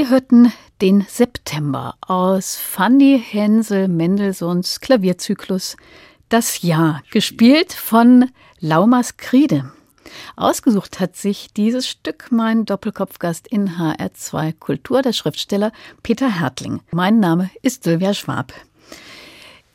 Wir 0.00 0.08
hörten 0.08 0.50
den 0.80 1.04
September 1.06 1.94
aus 2.00 2.56
Fanny 2.56 3.22
Hensel 3.22 3.86
Mendelssohns 3.86 4.80
Klavierzyklus 4.80 5.76
Das 6.30 6.62
Jahr, 6.62 7.02
gespielt 7.10 7.74
von 7.74 8.30
Laumas 8.60 9.18
Kriede. 9.18 9.70
Ausgesucht 10.36 11.00
hat 11.00 11.16
sich 11.16 11.48
dieses 11.52 11.86
Stück 11.86 12.28
mein 12.30 12.64
Doppelkopfgast 12.64 13.46
in 13.48 13.72
HR2 13.76 14.54
Kultur, 14.58 15.02
der 15.02 15.12
Schriftsteller 15.12 15.70
Peter 16.02 16.40
Hertling. 16.40 16.80
Mein 16.92 17.20
Name 17.20 17.50
ist 17.60 17.84
Sylvia 17.84 18.14
Schwab. 18.14 18.54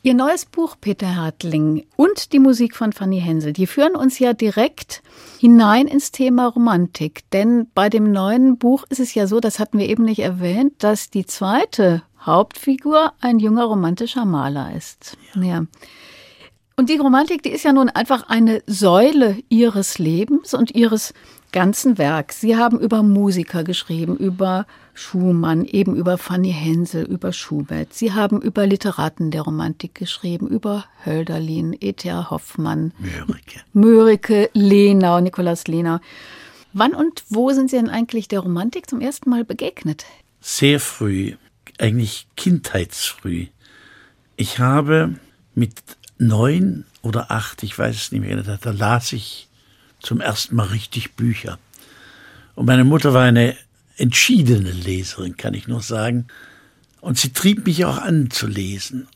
Ihr 0.06 0.14
neues 0.14 0.46
Buch, 0.46 0.76
Peter 0.80 1.16
Hartling, 1.16 1.84
und 1.96 2.32
die 2.32 2.38
Musik 2.38 2.76
von 2.76 2.94
Fanny 2.94 3.20
Hensel, 3.20 3.54
die 3.54 3.66
führen 3.66 3.96
uns 3.96 4.20
ja 4.20 4.34
direkt 4.34 5.02
hinein 5.40 5.88
ins 5.88 6.12
Thema 6.12 6.46
Romantik. 6.46 7.28
Denn 7.32 7.66
bei 7.74 7.90
dem 7.90 8.12
neuen 8.12 8.60
Buch 8.60 8.84
ist 8.90 9.00
es 9.00 9.16
ja 9.16 9.26
so, 9.26 9.40
das 9.40 9.58
hatten 9.58 9.80
wir 9.80 9.90
eben 9.90 10.04
nicht 10.06 10.20
erwähnt, 10.20 10.74
dass 10.78 11.10
die 11.10 11.26
zweite 11.26 12.04
Hauptfigur 12.24 13.14
ein 13.20 13.40
junger 13.40 13.64
romantischer 13.64 14.26
Maler 14.26 14.76
ist. 14.78 15.18
Ja. 15.34 15.42
ja. 15.42 15.66
Und 16.76 16.92
die 16.92 16.98
Romantik, 16.98 17.42
die 17.42 17.50
ist 17.50 17.64
ja 17.64 17.74
nun 17.74 17.90
einfach 17.90 18.30
eine 18.30 18.62
Säule 18.68 19.38
ihres 19.50 19.98
Lebens 19.98 20.54
und 20.54 20.76
ihres 20.76 21.16
ganzen 21.52 21.98
Werks. 21.98 22.42
Sie 22.42 22.56
haben 22.56 22.80
über 22.80 23.02
Musiker 23.02 23.64
geschrieben, 23.64 24.18
über 24.18 24.68
Schumann, 24.96 25.66
eben 25.66 25.96
über 25.96 26.18
Fanny 26.18 26.52
Hensel, 26.52 27.04
über 27.04 27.34
Schubert. 27.34 27.94
Sie 27.94 28.14
haben 28.14 28.42
über 28.42 28.66
Literaten 28.66 29.30
der 29.30 29.42
Romantik 29.42 29.94
geschrieben, 29.94 30.48
über 30.48 30.86
Hölderlin, 31.06 31.76
E.T.A. 31.80 32.30
Hoffmann, 32.30 32.94
Mörike, 32.98 33.62
Mörike 33.74 34.50
Lenau, 34.54 35.20
Nikolaus 35.20 35.68
Lenau. 35.68 36.00
Wann 36.74 36.94
und 36.94 37.24
wo 37.30 37.52
sind 37.52 37.70
Sie 37.70 37.76
denn 37.76 37.90
eigentlich 37.90 38.28
der 38.28 38.40
Romantik 38.40 38.90
zum 38.90 39.02
ersten 39.02 39.30
Mal 39.30 39.44
begegnet? 39.44 40.06
Sehr 40.42 40.80
früh, 40.80 41.36
eigentlich 41.78 42.28
kindheitsfrüh. 42.36 43.48
Ich 44.38 44.60
habe 44.60 45.16
mit 45.54 45.74
neun 46.18 46.86
oder 47.02 47.32
acht, 47.32 47.64
ich 47.64 47.78
weiß 47.78 47.96
es 47.96 48.12
nicht 48.12 48.22
mehr, 48.22 48.42
da 48.42 48.72
las 48.72 49.14
ich 49.14 49.50
zum 50.00 50.22
ersten 50.22 50.56
Mal 50.56 50.68
richtig 50.68 51.16
Bücher. 51.16 51.60
Und 52.56 52.66
meine 52.66 52.86
Mutter 52.86 53.14
war 53.14 53.24
eine 53.24 53.56
entschiedene 53.98 54.72
Leserin, 54.72 55.38
kann 55.38 55.54
ich 55.54 55.68
nur 55.68 55.82
sagen. 55.82 56.28
Und 57.02 57.18
sie 57.18 57.34
trieb 57.34 57.66
mich 57.66 57.86
auch 57.86 57.98
an 57.98 58.30
zu 58.32 58.48
lesen. 58.48 59.08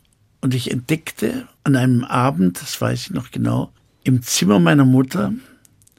Und 0.42 0.54
ich 0.54 0.72
entdeckte 0.72 1.48
an 1.64 1.76
einem 1.76 2.04
Abend, 2.04 2.62
das 2.62 2.80
weiß 2.80 3.02
ich 3.02 3.10
noch 3.12 3.32
genau, 3.32 3.72
im 4.04 4.22
Zimmer 4.24 4.60
meiner 4.60 4.86
Mutter 4.86 5.34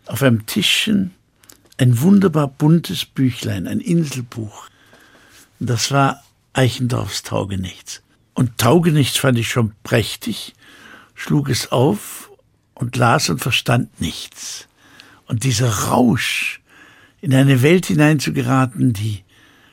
auf 0.07 0.23
einem 0.23 0.47
Tischchen 0.47 1.13
ein 1.77 2.01
wunderbar 2.01 2.49
buntes 2.49 3.05
Büchlein, 3.05 3.67
ein 3.67 3.81
Inselbuch. 3.81 4.69
Und 5.59 5.71
das 5.71 5.91
war 5.91 6.23
Eichendorffs 6.53 7.23
Taugenichts. 7.23 8.03
Und 8.35 8.59
Taugenichts 8.59 9.19
fand 9.19 9.39
ich 9.39 9.49
schon 9.49 9.73
prächtig, 9.83 10.55
schlug 11.15 11.49
es 11.49 11.73
auf 11.73 12.31
und 12.75 12.97
las 12.97 13.29
und 13.29 13.41
verstand 13.41 14.01
nichts. 14.01 14.69
Und 15.27 15.45
dieser 15.45 15.71
Rausch, 15.71 16.60
in 17.21 17.35
eine 17.35 17.63
Welt 17.63 17.87
hineinzugeraten, 17.87 18.93
die 18.93 19.23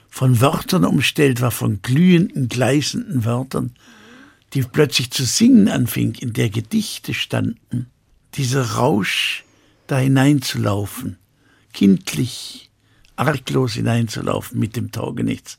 von 0.09 0.41
Wörtern 0.41 0.85
umstellt 0.85 1.41
war, 1.41 1.51
von 1.51 1.81
glühenden, 1.81 2.49
gleißenden 2.49 3.25
Wörtern, 3.25 3.75
die 4.53 4.61
plötzlich 4.61 5.11
zu 5.11 5.25
singen 5.25 5.67
anfing, 5.67 6.15
in 6.15 6.33
der 6.33 6.49
Gedichte 6.49 7.13
standen, 7.13 7.87
dieser 8.35 8.71
Rausch, 8.71 9.43
da 9.87 9.97
hineinzulaufen, 9.97 11.17
kindlich, 11.73 12.69
arglos 13.15 13.73
hineinzulaufen 13.73 14.59
mit 14.59 14.75
dem 14.75 14.91
Taugenichts, 14.91 15.57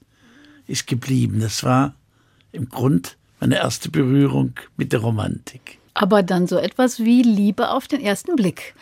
ist 0.66 0.87
geblieben. 0.87 1.40
Das 1.40 1.64
war 1.64 1.95
im 2.52 2.68
Grund 2.68 3.16
meine 3.40 3.57
erste 3.57 3.90
Berührung 3.90 4.52
mit 4.76 4.92
der 4.92 5.00
Romantik. 5.00 5.78
Aber 5.95 6.23
dann 6.23 6.47
so 6.47 6.59
etwas 6.59 7.00
wie 7.00 7.23
Liebe 7.23 7.71
auf 7.71 7.88
den 7.88 8.00
ersten 8.00 8.37
Blick. 8.37 8.75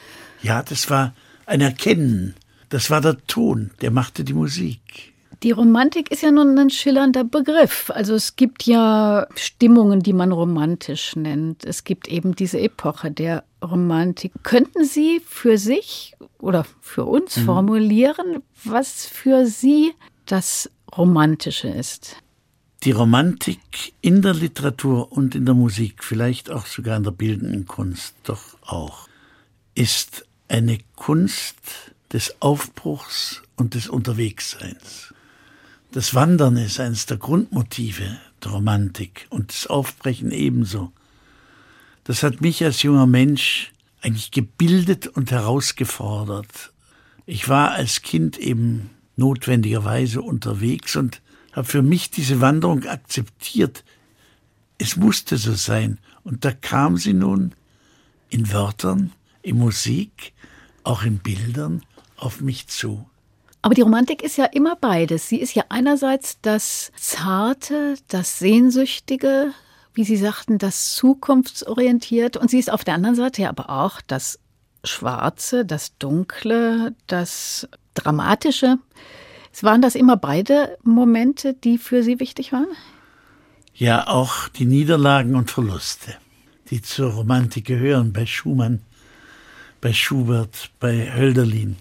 Ja, 0.42 0.62
das 0.62 0.90
war 0.90 1.14
ein 1.46 1.60
Erkennen. 1.60 2.34
Das 2.68 2.90
war 2.90 3.00
der 3.00 3.16
Ton, 3.26 3.70
der 3.80 3.90
machte 3.90 4.24
die 4.24 4.34
Musik. 4.34 5.14
Die 5.42 5.50
Romantik 5.50 6.10
ist 6.10 6.22
ja 6.22 6.30
nun 6.30 6.58
ein 6.58 6.70
schillernder 6.70 7.22
Begriff. 7.22 7.90
Also 7.94 8.14
es 8.14 8.36
gibt 8.36 8.64
ja 8.64 9.26
Stimmungen, 9.36 10.00
die 10.00 10.14
man 10.14 10.32
romantisch 10.32 11.14
nennt. 11.14 11.64
Es 11.64 11.84
gibt 11.84 12.08
eben 12.08 12.34
diese 12.34 12.58
Epoche 12.58 13.10
der 13.10 13.44
Romantik. 13.62 14.32
Könnten 14.42 14.84
Sie 14.84 15.20
für 15.26 15.58
sich 15.58 16.16
oder 16.38 16.64
für 16.80 17.04
uns 17.04 17.36
mhm. 17.36 17.44
formulieren, 17.44 18.42
was 18.64 19.06
für 19.06 19.46
Sie 19.46 19.92
das 20.24 20.70
Romantische 20.96 21.68
ist? 21.68 22.16
Die 22.84 22.92
Romantik 22.92 23.94
in 24.00 24.22
der 24.22 24.34
Literatur 24.34 25.12
und 25.12 25.34
in 25.34 25.44
der 25.44 25.54
Musik, 25.54 26.02
vielleicht 26.02 26.50
auch 26.50 26.66
sogar 26.66 26.96
in 26.96 27.02
der 27.02 27.10
bildenden 27.10 27.66
Kunst, 27.66 28.14
doch 28.24 28.56
auch, 28.62 29.08
ist 29.74 30.26
eine 30.48 30.78
Kunst 30.94 31.94
des 32.16 32.40
Aufbruchs 32.40 33.42
und 33.56 33.74
des 33.74 33.90
Unterwegsseins. 33.90 35.12
Das 35.92 36.14
Wandern 36.14 36.56
ist 36.56 36.80
eines 36.80 37.04
der 37.04 37.18
Grundmotive 37.18 38.18
der 38.42 38.52
Romantik 38.52 39.26
und 39.28 39.52
das 39.52 39.66
Aufbrechen 39.66 40.30
ebenso. 40.30 40.92
Das 42.04 42.22
hat 42.22 42.40
mich 42.40 42.64
als 42.64 42.82
junger 42.82 43.06
Mensch 43.06 43.70
eigentlich 44.00 44.30
gebildet 44.30 45.08
und 45.08 45.30
herausgefordert. 45.30 46.72
Ich 47.26 47.50
war 47.50 47.72
als 47.72 48.00
Kind 48.00 48.38
eben 48.38 48.88
notwendigerweise 49.16 50.22
unterwegs 50.22 50.96
und 50.96 51.20
habe 51.52 51.66
für 51.66 51.82
mich 51.82 52.10
diese 52.10 52.40
Wanderung 52.40 52.86
akzeptiert. 52.86 53.84
Es 54.78 54.96
musste 54.96 55.36
so 55.36 55.52
sein. 55.52 55.98
Und 56.24 56.46
da 56.46 56.52
kam 56.52 56.96
sie 56.96 57.12
nun 57.12 57.52
in 58.30 58.50
Wörtern, 58.50 59.12
in 59.42 59.58
Musik, 59.58 60.32
auch 60.82 61.02
in 61.02 61.18
Bildern 61.18 61.82
auf 62.16 62.40
mich 62.40 62.68
zu. 62.68 63.06
Aber 63.62 63.74
die 63.74 63.82
Romantik 63.82 64.22
ist 64.22 64.36
ja 64.36 64.44
immer 64.44 64.76
beides. 64.76 65.28
Sie 65.28 65.40
ist 65.40 65.54
ja 65.54 65.64
einerseits 65.70 66.40
das 66.40 66.92
Zarte, 66.96 67.96
das 68.08 68.38
Sehnsüchtige, 68.38 69.52
wie 69.92 70.04
Sie 70.04 70.16
sagten, 70.16 70.58
das 70.58 70.94
Zukunftsorientierte. 70.94 72.38
Und 72.38 72.50
sie 72.50 72.58
ist 72.58 72.70
auf 72.70 72.84
der 72.84 72.94
anderen 72.94 73.16
Seite 73.16 73.42
ja 73.42 73.48
aber 73.48 73.70
auch 73.70 74.00
das 74.06 74.38
Schwarze, 74.84 75.64
das 75.64 75.98
Dunkle, 75.98 76.94
das 77.06 77.68
Dramatische. 77.94 78.78
Waren 79.62 79.82
das 79.82 79.94
immer 79.94 80.16
beide 80.16 80.76
Momente, 80.82 81.54
die 81.54 81.78
für 81.78 82.02
Sie 82.02 82.20
wichtig 82.20 82.52
waren? 82.52 82.68
Ja, 83.74 84.06
auch 84.06 84.48
die 84.48 84.66
Niederlagen 84.66 85.34
und 85.34 85.50
Verluste, 85.50 86.14
die 86.70 86.82
zur 86.82 87.12
Romantik 87.12 87.64
gehören, 87.64 88.12
bei 88.12 88.26
Schumann, 88.26 88.82
bei 89.80 89.92
Schubert, 89.92 90.70
bei 90.78 91.14
Hölderlin, 91.14 91.76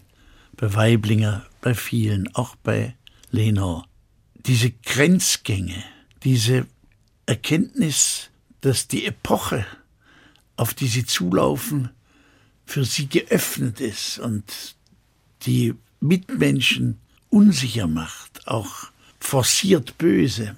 bei 0.57 0.73
Weiblinger, 0.73 1.45
bei 1.61 1.73
vielen, 1.73 2.33
auch 2.35 2.55
bei 2.55 2.95
Lenor. 3.31 3.87
Diese 4.35 4.71
Grenzgänge, 4.71 5.83
diese 6.23 6.67
Erkenntnis, 7.25 8.29
dass 8.61 8.87
die 8.87 9.05
Epoche, 9.05 9.65
auf 10.55 10.73
die 10.73 10.87
sie 10.87 11.05
zulaufen, 11.05 11.89
für 12.65 12.85
sie 12.85 13.07
geöffnet 13.07 13.79
ist 13.81 14.19
und 14.19 14.75
die 15.43 15.75
Mitmenschen 15.99 16.99
unsicher 17.29 17.87
macht, 17.87 18.47
auch 18.47 18.87
forciert 19.19 19.97
böse. 19.97 20.55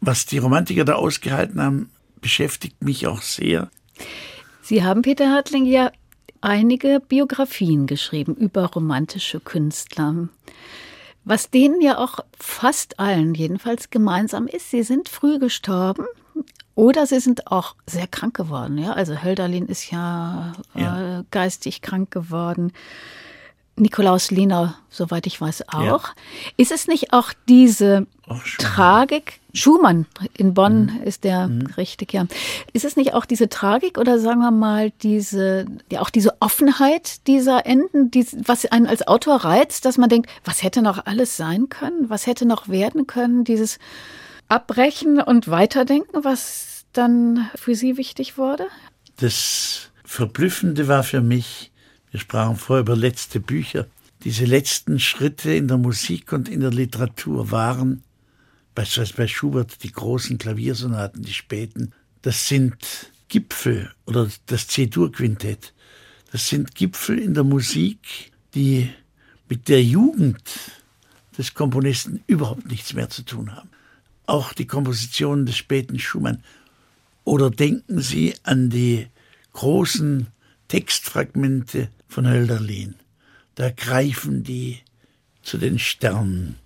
Was 0.00 0.26
die 0.26 0.38
Romantiker 0.38 0.84
da 0.84 0.94
ausgehalten 0.94 1.60
haben, 1.60 1.90
beschäftigt 2.20 2.82
mich 2.82 3.06
auch 3.06 3.22
sehr. 3.22 3.70
Sie 4.62 4.82
haben, 4.82 5.02
Peter 5.02 5.30
Hartling, 5.30 5.66
ja 5.66 5.90
einige 6.40 7.00
Biografien 7.00 7.86
geschrieben 7.86 8.34
über 8.34 8.66
romantische 8.66 9.40
Künstler. 9.40 10.28
Was 11.24 11.50
denen 11.50 11.80
ja 11.80 11.98
auch 11.98 12.20
fast 12.38 12.98
allen 12.98 13.34
jedenfalls 13.34 13.90
gemeinsam 13.90 14.46
ist, 14.46 14.70
sie 14.70 14.82
sind 14.82 15.08
früh 15.08 15.38
gestorben 15.38 16.06
oder 16.74 17.06
sie 17.06 17.20
sind 17.20 17.46
auch 17.48 17.74
sehr 17.86 18.06
krank 18.06 18.36
geworden. 18.36 18.78
Ja? 18.78 18.92
Also 18.92 19.22
Hölderlin 19.22 19.66
ist 19.66 19.90
ja, 19.90 20.52
ja. 20.74 21.20
Äh, 21.20 21.24
geistig 21.30 21.82
krank 21.82 22.10
geworden. 22.10 22.72
Nikolaus 23.80 24.30
Lehner, 24.30 24.76
soweit 24.90 25.26
ich 25.26 25.40
weiß, 25.40 25.68
auch. 25.68 25.82
Ja. 25.82 26.14
Ist 26.56 26.72
es 26.72 26.86
nicht 26.86 27.12
auch 27.12 27.32
diese 27.48 28.06
Ach, 28.28 28.44
Tragik? 28.58 29.40
Schumann 29.52 30.06
in 30.36 30.54
Bonn 30.54 30.92
mhm. 30.94 31.02
ist 31.02 31.24
der 31.24 31.48
mhm. 31.48 31.66
richtig, 31.76 32.12
ja. 32.12 32.26
Ist 32.72 32.84
es 32.84 32.96
nicht 32.96 33.14
auch 33.14 33.24
diese 33.24 33.48
Tragik 33.48 33.98
oder 33.98 34.18
sagen 34.18 34.40
wir 34.40 34.50
mal 34.50 34.92
diese, 35.02 35.66
ja 35.90 36.00
auch 36.00 36.10
diese 36.10 36.40
Offenheit 36.40 37.26
dieser 37.26 37.66
Enden, 37.66 38.10
die, 38.10 38.26
was 38.46 38.66
einen 38.66 38.86
als 38.86 39.06
Autor 39.06 39.36
reizt, 39.38 39.84
dass 39.84 39.98
man 39.98 40.08
denkt, 40.08 40.30
was 40.44 40.62
hätte 40.62 40.82
noch 40.82 41.04
alles 41.06 41.36
sein 41.36 41.68
können? 41.68 42.08
Was 42.08 42.26
hätte 42.26 42.46
noch 42.46 42.68
werden 42.68 43.06
können? 43.06 43.44
Dieses 43.44 43.78
Abbrechen 44.48 45.20
und 45.20 45.48
Weiterdenken, 45.48 46.24
was 46.24 46.84
dann 46.92 47.48
für 47.54 47.74
Sie 47.74 47.96
wichtig 47.96 48.36
wurde? 48.36 48.66
Das 49.18 49.90
Verblüffende 50.04 50.88
war 50.88 51.02
für 51.02 51.20
mich, 51.20 51.69
wir 52.10 52.20
sprachen 52.20 52.56
vorher 52.56 52.82
über 52.82 52.96
letzte 52.96 53.40
Bücher. 53.40 53.86
Diese 54.24 54.44
letzten 54.44 54.98
Schritte 54.98 55.52
in 55.52 55.68
der 55.68 55.78
Musik 55.78 56.32
und 56.32 56.48
in 56.48 56.60
der 56.60 56.70
Literatur 56.70 57.50
waren, 57.50 58.02
beispielsweise 58.74 59.16
bei 59.16 59.28
Schubert, 59.28 59.82
die 59.82 59.92
großen 59.92 60.38
Klaviersonaten, 60.38 61.22
die 61.22 61.32
späten, 61.32 61.92
das 62.22 62.48
sind 62.48 62.76
Gipfel 63.28 63.92
oder 64.06 64.28
das 64.46 64.66
C-Dur-Quintett. 64.66 65.72
Das 66.32 66.48
sind 66.48 66.74
Gipfel 66.74 67.18
in 67.18 67.34
der 67.34 67.44
Musik, 67.44 68.32
die 68.54 68.90
mit 69.48 69.68
der 69.68 69.82
Jugend 69.82 70.42
des 71.38 71.54
Komponisten 71.54 72.22
überhaupt 72.26 72.66
nichts 72.66 72.92
mehr 72.92 73.08
zu 73.08 73.22
tun 73.22 73.54
haben. 73.54 73.70
Auch 74.26 74.52
die 74.52 74.66
Kompositionen 74.66 75.46
des 75.46 75.56
späten 75.56 75.98
Schumann. 75.98 76.42
Oder 77.24 77.50
denken 77.50 78.00
Sie 78.00 78.34
an 78.42 78.70
die 78.70 79.06
großen 79.52 80.26
Textfragmente 80.68 81.88
von 82.10 82.28
Hölderlin. 82.28 82.96
Da 83.54 83.70
greifen 83.70 84.42
die 84.42 84.78
zu 85.42 85.58
den 85.58 85.78
Sternen. 85.78 86.56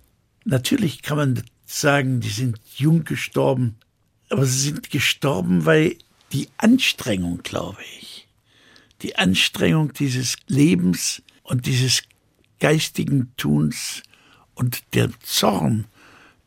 Natürlich 0.43 1.01
kann 1.01 1.17
man 1.17 1.43
sagen, 1.65 2.19
die 2.19 2.29
sind 2.29 2.59
jung 2.75 3.03
gestorben, 3.03 3.75
aber 4.29 4.45
sie 4.45 4.59
sind 4.59 4.89
gestorben, 4.89 5.65
weil 5.65 5.97
die 6.31 6.49
Anstrengung, 6.57 7.41
glaube 7.43 7.81
ich, 7.99 8.27
die 9.01 9.15
Anstrengung 9.15 9.93
dieses 9.93 10.35
Lebens 10.47 11.21
und 11.43 11.65
dieses 11.65 12.03
geistigen 12.59 13.31
Tuns 13.37 14.03
und 14.53 14.83
der 14.93 15.09
Zorn 15.21 15.85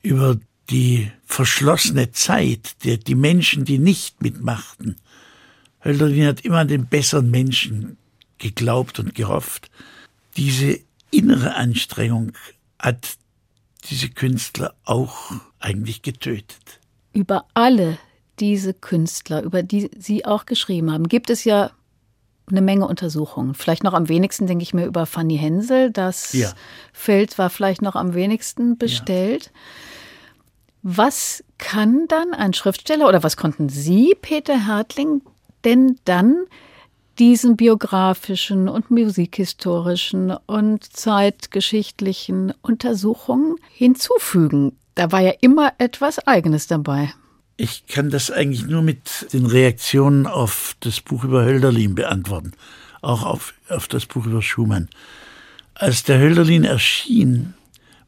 über 0.02 0.38
die 0.70 1.10
verschlossene 1.24 2.12
Zeit, 2.12 2.84
der, 2.84 2.96
die 2.96 3.14
Menschen, 3.14 3.64
die 3.64 3.78
nicht 3.78 4.22
mitmachten. 4.22 4.96
Hölderlin 5.84 6.26
hat 6.26 6.40
immer 6.40 6.58
an 6.58 6.68
den 6.68 6.86
besseren 6.86 7.30
Menschen 7.30 7.96
geglaubt 8.38 8.98
und 8.98 9.14
gehofft. 9.14 9.70
Diese 10.36 10.80
innere 11.10 11.54
Anstrengung 11.54 12.32
hat 12.78 13.16
diese 13.90 14.08
Künstler 14.08 14.74
auch 14.84 15.32
eigentlich 15.58 16.02
getötet. 16.02 16.80
Über 17.12 17.46
alle 17.54 17.98
diese 18.38 18.74
Künstler, 18.74 19.42
über 19.42 19.62
die 19.62 19.90
Sie 19.98 20.24
auch 20.24 20.46
geschrieben 20.46 20.92
haben, 20.92 21.08
gibt 21.08 21.30
es 21.30 21.44
ja 21.44 21.72
eine 22.50 22.62
Menge 22.62 22.86
Untersuchungen. 22.86 23.54
Vielleicht 23.54 23.84
noch 23.84 23.94
am 23.94 24.08
wenigsten 24.08 24.46
denke 24.46 24.62
ich 24.62 24.72
mir 24.72 24.86
über 24.86 25.06
Fanny 25.06 25.36
Hensel. 25.36 25.90
Das 25.90 26.32
ja. 26.32 26.52
Feld 26.92 27.36
war 27.38 27.50
vielleicht 27.50 27.82
noch 27.82 27.94
am 27.94 28.14
wenigsten 28.14 28.78
bestellt. 28.78 29.46
Ja. 29.46 29.50
Was 30.82 31.44
kann 31.58 32.06
dann 32.08 32.32
ein 32.32 32.54
Schriftsteller 32.54 33.08
oder 33.08 33.22
was 33.22 33.36
konnten 33.36 33.68
Sie, 33.68 34.14
Peter 34.22 34.66
Hertling, 34.66 35.22
denn 35.64 35.98
dann 36.04 36.44
diesen 37.18 37.56
biografischen 37.56 38.68
und 38.68 38.90
musikhistorischen 38.90 40.30
und 40.46 40.84
zeitgeschichtlichen 40.84 42.52
Untersuchungen 42.62 43.56
hinzufügen? 43.72 44.76
Da 44.94 45.12
war 45.12 45.20
ja 45.20 45.32
immer 45.40 45.72
etwas 45.78 46.26
Eigenes 46.26 46.66
dabei. 46.66 47.12
Ich 47.56 47.86
kann 47.86 48.10
das 48.10 48.30
eigentlich 48.30 48.66
nur 48.66 48.82
mit 48.82 49.32
den 49.32 49.46
Reaktionen 49.46 50.26
auf 50.26 50.76
das 50.80 51.00
Buch 51.00 51.24
über 51.24 51.44
Hölderlin 51.44 51.94
beantworten, 51.94 52.52
auch 53.02 53.24
auf, 53.24 53.54
auf 53.68 53.88
das 53.88 54.06
Buch 54.06 54.26
über 54.26 54.42
Schumann. 54.42 54.88
Als 55.74 56.04
der 56.04 56.18
Hölderlin 56.18 56.64
erschien, 56.64 57.54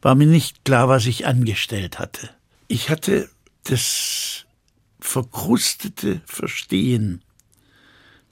war 0.03 0.15
mir 0.15 0.27
nicht 0.27 0.65
klar, 0.65 0.89
was 0.89 1.07
ich 1.07 1.27
angestellt 1.27 1.99
hatte. 1.99 2.31
Ich 2.69 2.91
hatte 2.91 3.29
das 3.65 4.47
verkrustete 5.01 6.21
Verstehen, 6.27 7.23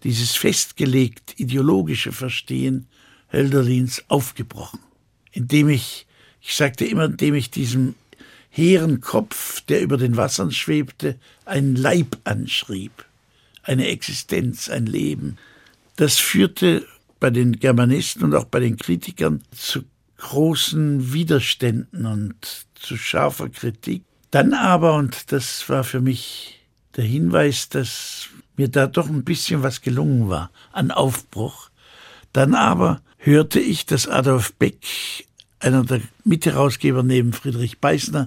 dieses 0.04 0.34
festgelegt 0.34 1.34
ideologische 1.38 2.12
Verstehen 2.12 2.86
Hölderlins 3.32 4.04
aufgebrochen, 4.08 4.80
indem 5.32 5.68
ich, 5.68 6.06
ich 6.40 6.54
sagte 6.54 6.84
immer, 6.84 7.04
indem 7.04 7.34
ich 7.34 7.50
diesem 7.50 7.94
hehren 8.50 9.00
Kopf, 9.00 9.60
der 9.62 9.82
über 9.82 9.96
den 9.96 10.16
Wassern 10.16 10.50
schwebte, 10.50 11.18
einen 11.44 11.76
Leib 11.76 12.16
anschrieb, 12.24 13.04
eine 13.62 13.88
Existenz, 13.88 14.68
ein 14.68 14.86
Leben. 14.86 15.36
Das 15.96 16.16
führte 16.16 16.86
bei 17.20 17.30
den 17.30 17.58
Germanisten 17.58 18.24
und 18.24 18.34
auch 18.34 18.44
bei 18.44 18.60
den 18.60 18.76
Kritikern 18.76 19.42
zu 19.50 19.84
großen 20.18 21.12
Widerständen 21.12 22.06
und 22.06 22.66
zu 22.74 22.96
scharfer 22.96 23.48
Kritik. 23.48 24.02
Dann 24.30 24.54
aber, 24.54 24.94
und 24.94 25.32
das 25.32 25.68
war 25.68 25.84
für 25.84 26.00
mich 26.00 26.60
der 26.96 27.04
Hinweis, 27.04 27.68
dass 27.68 28.28
mir 28.58 28.68
da 28.68 28.86
doch 28.86 29.08
ein 29.08 29.24
bisschen 29.24 29.62
was 29.62 29.80
gelungen 29.80 30.28
war 30.28 30.50
an 30.72 30.90
Aufbruch, 30.90 31.70
dann 32.32 32.54
aber 32.54 33.00
hörte 33.16 33.60
ich, 33.60 33.86
dass 33.86 34.08
Adolf 34.08 34.52
Beck 34.54 34.84
einer 35.60 35.84
der 35.84 36.00
Mitherausgeber 36.24 37.02
neben 37.02 37.32
Friedrich 37.32 37.78
Beißner 37.78 38.26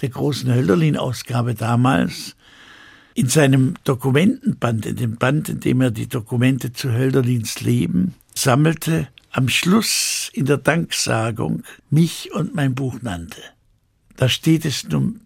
der 0.00 0.08
großen 0.08 0.52
Hölderlin-Ausgabe 0.52 1.54
damals, 1.54 2.34
in 3.14 3.28
seinem 3.28 3.74
Dokumentenband, 3.84 4.86
in 4.86 4.96
dem 4.96 5.16
Band, 5.16 5.48
in 5.50 5.60
dem 5.60 5.80
er 5.82 5.90
die 5.90 6.08
Dokumente 6.08 6.72
zu 6.72 6.92
Hölderlins 6.92 7.60
Leben 7.60 8.14
sammelte, 8.34 9.08
am 9.30 9.48
Schluss 9.48 10.30
in 10.32 10.46
der 10.46 10.56
Danksagung 10.56 11.62
mich 11.90 12.32
und 12.32 12.54
mein 12.54 12.74
Buch 12.74 13.02
nannte. 13.02 13.40
Da 14.16 14.28
steht 14.28 14.64
es 14.64 14.84
nun, 14.84 15.20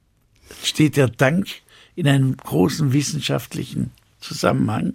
steht 0.62 0.96
der 0.96 1.08
Dank 1.08 1.46
in 1.94 2.08
einem 2.08 2.36
großen 2.36 2.92
wissenschaftlichen 2.92 3.92
Zusammenhang. 4.26 4.94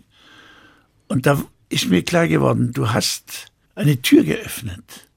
Und 1.08 1.26
da 1.26 1.44
ist 1.70 1.90
mir 1.90 2.04
klar 2.04 2.28
geworden, 2.28 2.72
du 2.74 2.92
hast 2.92 3.52
eine 3.76 4.02
Tür 4.02 4.24
geöffnet. 4.24 5.08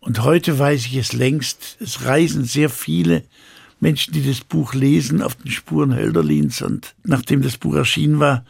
Und 0.00 0.22
heute 0.22 0.58
weiß 0.58 0.86
ich 0.86 0.96
es 0.96 1.12
längst, 1.12 1.76
es 1.80 2.04
reisen 2.04 2.44
sehr 2.44 2.70
viele 2.70 3.24
Menschen, 3.80 4.12
die 4.12 4.26
das 4.26 4.40
Buch 4.40 4.74
lesen, 4.74 5.22
auf 5.22 5.34
den 5.36 5.50
Spuren 5.50 5.94
Hölderlins. 5.94 6.62
Und 6.62 6.94
nachdem 7.04 7.42
das 7.42 7.56
Buch 7.56 7.74
erschienen 7.74 8.20
war, 8.20 8.44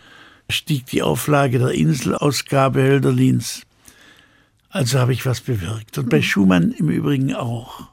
stieg 0.48 0.86
die 0.86 1.02
Auflage 1.02 1.58
der 1.58 1.70
Inselausgabe 1.70 2.82
Hölderlins. 2.82 3.62
Also 4.68 4.98
habe 4.98 5.12
ich 5.12 5.26
was 5.26 5.40
bewirkt. 5.40 5.98
Und 5.98 6.08
bei 6.08 6.18
hm. 6.18 6.24
Schumann 6.24 6.72
im 6.72 6.88
Übrigen 6.88 7.34
auch. 7.34 7.88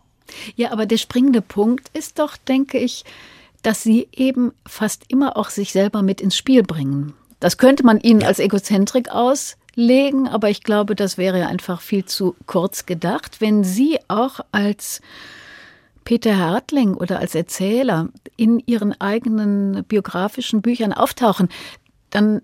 Ja, 0.56 0.71
aber 0.71 0.86
der 0.86 0.97
springende 0.97 1.41
Punkt 1.41 1.89
ist 1.93 2.19
doch, 2.19 2.38
denke 2.38 2.78
ich, 2.78 3.04
dass 3.62 3.84
Sie 3.84 4.08
eben 4.12 4.52
fast 4.65 5.04
immer 5.08 5.38
auch 5.38 5.50
sich 5.50 5.72
selber 5.72 6.02
mit 6.02 6.22
ins 6.22 6.38
Spiel 6.38 6.63
bringen. 6.63 7.13
Das 7.39 7.58
könnte 7.58 7.86
man 7.86 8.00
Ihnen 8.00 8.22
ja. 8.22 8.28
als 8.28 8.39
Egozentrik 8.39 9.10
aus 9.10 9.58
legen, 9.76 10.28
aber 10.28 10.50
ich 10.50 10.63
glaube, 10.63 10.95
das 10.95 11.17
wäre 11.17 11.48
einfach 11.48 11.82
viel 11.82 12.06
zu 12.06 12.36
kurz 12.45 12.86
gedacht. 12.86 13.39
Wenn 13.39 13.63
Sie 13.63 14.00
auch 14.08 14.41
als 14.52 15.02
Peter 16.04 16.38
Hartling 16.38 16.95
oder 16.95 17.19
als 17.19 17.36
Erzähler 17.36 18.10
in 18.36 18.62
Ihren 18.65 19.00
eigenen 19.00 19.84
biografischen 19.86 20.62
Büchern 20.62 20.91
auftauchen, 20.91 21.50
dann 22.10 22.41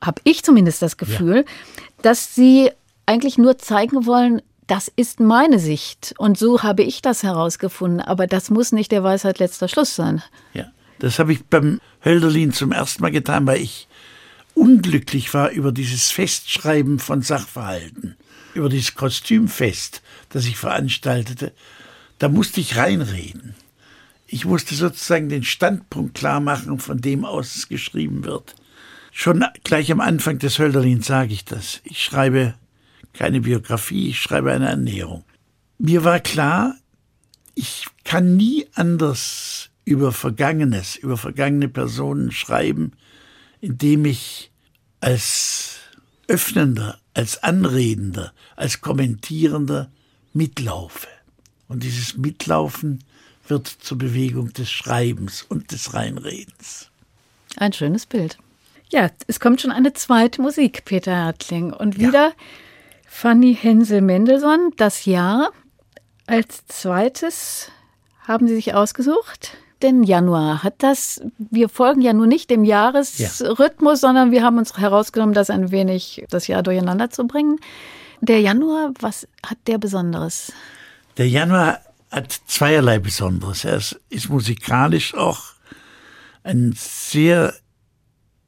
habe 0.00 0.20
ich 0.24 0.44
zumindest 0.44 0.82
das 0.82 0.96
Gefühl, 0.96 1.36
ja. 1.36 1.82
dass 2.02 2.34
Sie 2.34 2.70
eigentlich 3.06 3.38
nur 3.38 3.58
zeigen 3.58 4.06
wollen, 4.06 4.42
das 4.70 4.90
ist 4.94 5.18
meine 5.18 5.58
Sicht 5.58 6.14
und 6.16 6.38
so 6.38 6.62
habe 6.62 6.84
ich 6.84 7.02
das 7.02 7.24
herausgefunden, 7.24 8.00
aber 8.00 8.28
das 8.28 8.50
muss 8.50 8.70
nicht 8.70 8.92
der 8.92 9.02
Weisheit 9.02 9.40
letzter 9.40 9.66
Schluss 9.66 9.96
sein. 9.96 10.22
Ja, 10.54 10.70
das 11.00 11.18
habe 11.18 11.32
ich 11.32 11.44
beim 11.44 11.80
Hölderlin 12.04 12.52
zum 12.52 12.70
ersten 12.70 13.02
Mal 13.02 13.10
getan, 13.10 13.48
weil 13.48 13.60
ich 13.60 13.88
unglücklich 14.54 15.34
war 15.34 15.50
über 15.50 15.72
dieses 15.72 16.12
Festschreiben 16.12 17.00
von 17.00 17.20
Sachverhalten, 17.20 18.14
über 18.54 18.68
dieses 18.68 18.94
Kostümfest, 18.94 20.02
das 20.28 20.46
ich 20.46 20.56
veranstaltete, 20.56 21.52
da 22.20 22.28
musste 22.28 22.60
ich 22.60 22.76
reinreden. 22.76 23.56
Ich 24.28 24.44
musste 24.44 24.76
sozusagen 24.76 25.28
den 25.28 25.42
Standpunkt 25.42 26.14
klar 26.14 26.38
machen, 26.38 26.78
von 26.78 27.00
dem 27.00 27.24
aus 27.24 27.56
es 27.56 27.68
geschrieben 27.68 28.24
wird. 28.24 28.54
Schon 29.10 29.44
gleich 29.64 29.90
am 29.90 30.00
Anfang 30.00 30.38
des 30.38 30.60
Hölderlins 30.60 31.08
sage 31.08 31.32
ich 31.32 31.44
das. 31.44 31.80
Ich 31.82 32.04
schreibe 32.04 32.54
keine 33.12 33.40
Biografie, 33.40 34.10
ich 34.10 34.20
schreibe 34.20 34.52
eine 34.52 34.68
Ernährung. 34.68 35.24
Mir 35.78 36.04
war 36.04 36.20
klar, 36.20 36.76
ich 37.54 37.86
kann 38.04 38.36
nie 38.36 38.66
anders 38.74 39.70
über 39.84 40.12
Vergangenes, 40.12 40.96
über 40.96 41.16
vergangene 41.16 41.68
Personen 41.68 42.30
schreiben, 42.30 42.92
indem 43.60 44.04
ich 44.04 44.50
als 45.00 45.78
Öffnender, 46.28 46.98
als 47.14 47.42
Anredender, 47.42 48.32
als 48.56 48.80
Kommentierender 48.80 49.90
mitlaufe. 50.32 51.08
Und 51.66 51.82
dieses 51.82 52.16
Mitlaufen 52.16 53.04
wird 53.48 53.66
zur 53.66 53.98
Bewegung 53.98 54.52
des 54.52 54.70
Schreibens 54.70 55.42
und 55.42 55.72
des 55.72 55.92
Reinredens. 55.94 56.88
Ein 57.56 57.72
schönes 57.72 58.06
Bild. 58.06 58.38
Ja, 58.90 59.10
es 59.26 59.40
kommt 59.40 59.60
schon 59.60 59.70
eine 59.70 59.92
zweite 59.92 60.40
Musik, 60.42 60.84
Peter 60.84 61.14
Hertling. 61.14 61.72
Und 61.72 61.98
wieder 61.98 62.28
ja. 62.28 62.34
Fanny 63.12 63.54
Hensel-Mendelssohn, 63.54 64.72
das 64.76 65.04
Jahr. 65.04 65.50
Als 66.26 66.64
zweites 66.68 67.70
haben 68.26 68.46
Sie 68.46 68.54
sich 68.54 68.72
ausgesucht? 68.72 69.56
denn 69.82 70.02
Januar? 70.02 70.62
Hat 70.62 70.74
das, 70.82 71.20
wir 71.38 71.68
folgen 71.68 72.02
ja 72.02 72.12
nur 72.12 72.26
nicht 72.26 72.50
dem 72.50 72.64
Jahresrhythmus, 72.64 74.02
ja. 74.02 74.08
sondern 74.08 74.30
wir 74.30 74.42
haben 74.42 74.58
uns 74.58 74.76
herausgenommen, 74.76 75.34
das 75.34 75.50
ein 75.50 75.70
wenig 75.70 76.24
das 76.30 76.46
Jahr 76.46 76.62
durcheinander 76.62 77.10
zu 77.10 77.26
bringen. 77.26 77.58
Der 78.20 78.40
Januar, 78.40 78.92
was 79.00 79.26
hat 79.44 79.58
der 79.66 79.78
Besonderes? 79.78 80.52
Der 81.16 81.28
Januar 81.28 81.80
hat 82.10 82.32
zweierlei 82.46 82.98
Besonderes. 82.98 83.64
Er 83.64 83.76
ist, 83.76 84.00
ist 84.10 84.28
musikalisch 84.28 85.14
auch 85.14 85.40
ein 86.42 86.74
sehr 86.76 87.54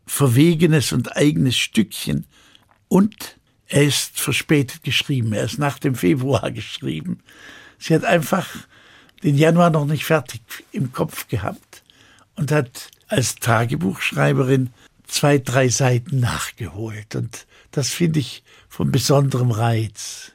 verwegenes 0.07 0.93
und 0.93 1.17
eigenes 1.17 1.57
Stückchen 1.57 2.27
und 2.89 3.39
er 3.73 3.85
ist 3.85 4.21
verspätet 4.21 4.85
geschrieben. 4.85 5.33
Er 5.33 5.45
ist 5.45 5.59
nach 5.59 5.79
dem 5.79 5.95
Februar 5.95 6.51
geschrieben. 6.53 7.21
Sie 7.79 7.95
hat 7.95 8.05
einfach 8.05 8.47
den 9.23 9.37
Januar 9.37 9.71
noch 9.71 9.87
nicht 9.87 10.05
fertig 10.05 10.43
im 10.73 10.93
Kopf 10.93 11.29
gehabt 11.29 11.83
und 12.37 12.53
hat 12.53 12.91
als 13.09 13.37
Tagebuchschreiberin 13.37 14.71
zwei, 15.07 15.39
drei 15.39 15.69
Seiten 15.69 16.21
nachgeholt. 16.21 17.17
Und 17.17 17.47
das 17.71 17.89
finde 17.89 18.21
ich 18.21 18.43
von 18.69 18.93
besonderem 18.93 19.51
Reiz. 19.51 20.33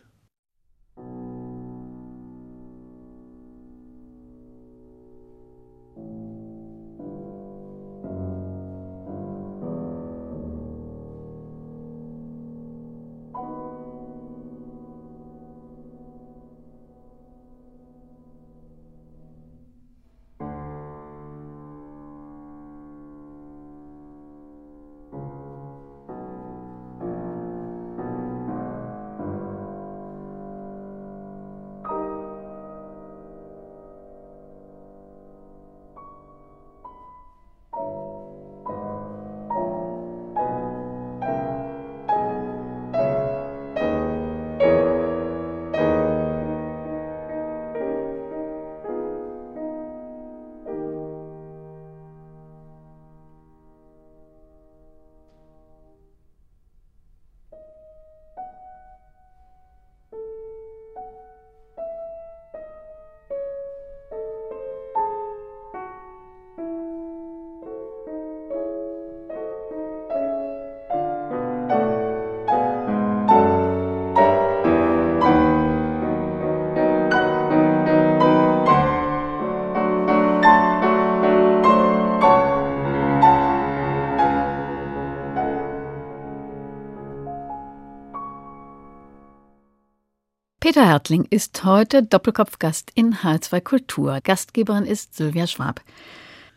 Peter 90.78 90.90
Hertling 90.90 91.26
ist 91.32 91.64
heute 91.64 92.04
Doppelkopfgast 92.04 92.92
in 92.94 93.16
H2 93.16 93.62
Kultur. 93.62 94.20
Gastgeberin 94.24 94.86
ist 94.86 95.16
Sylvia 95.16 95.48
Schwab. 95.48 95.82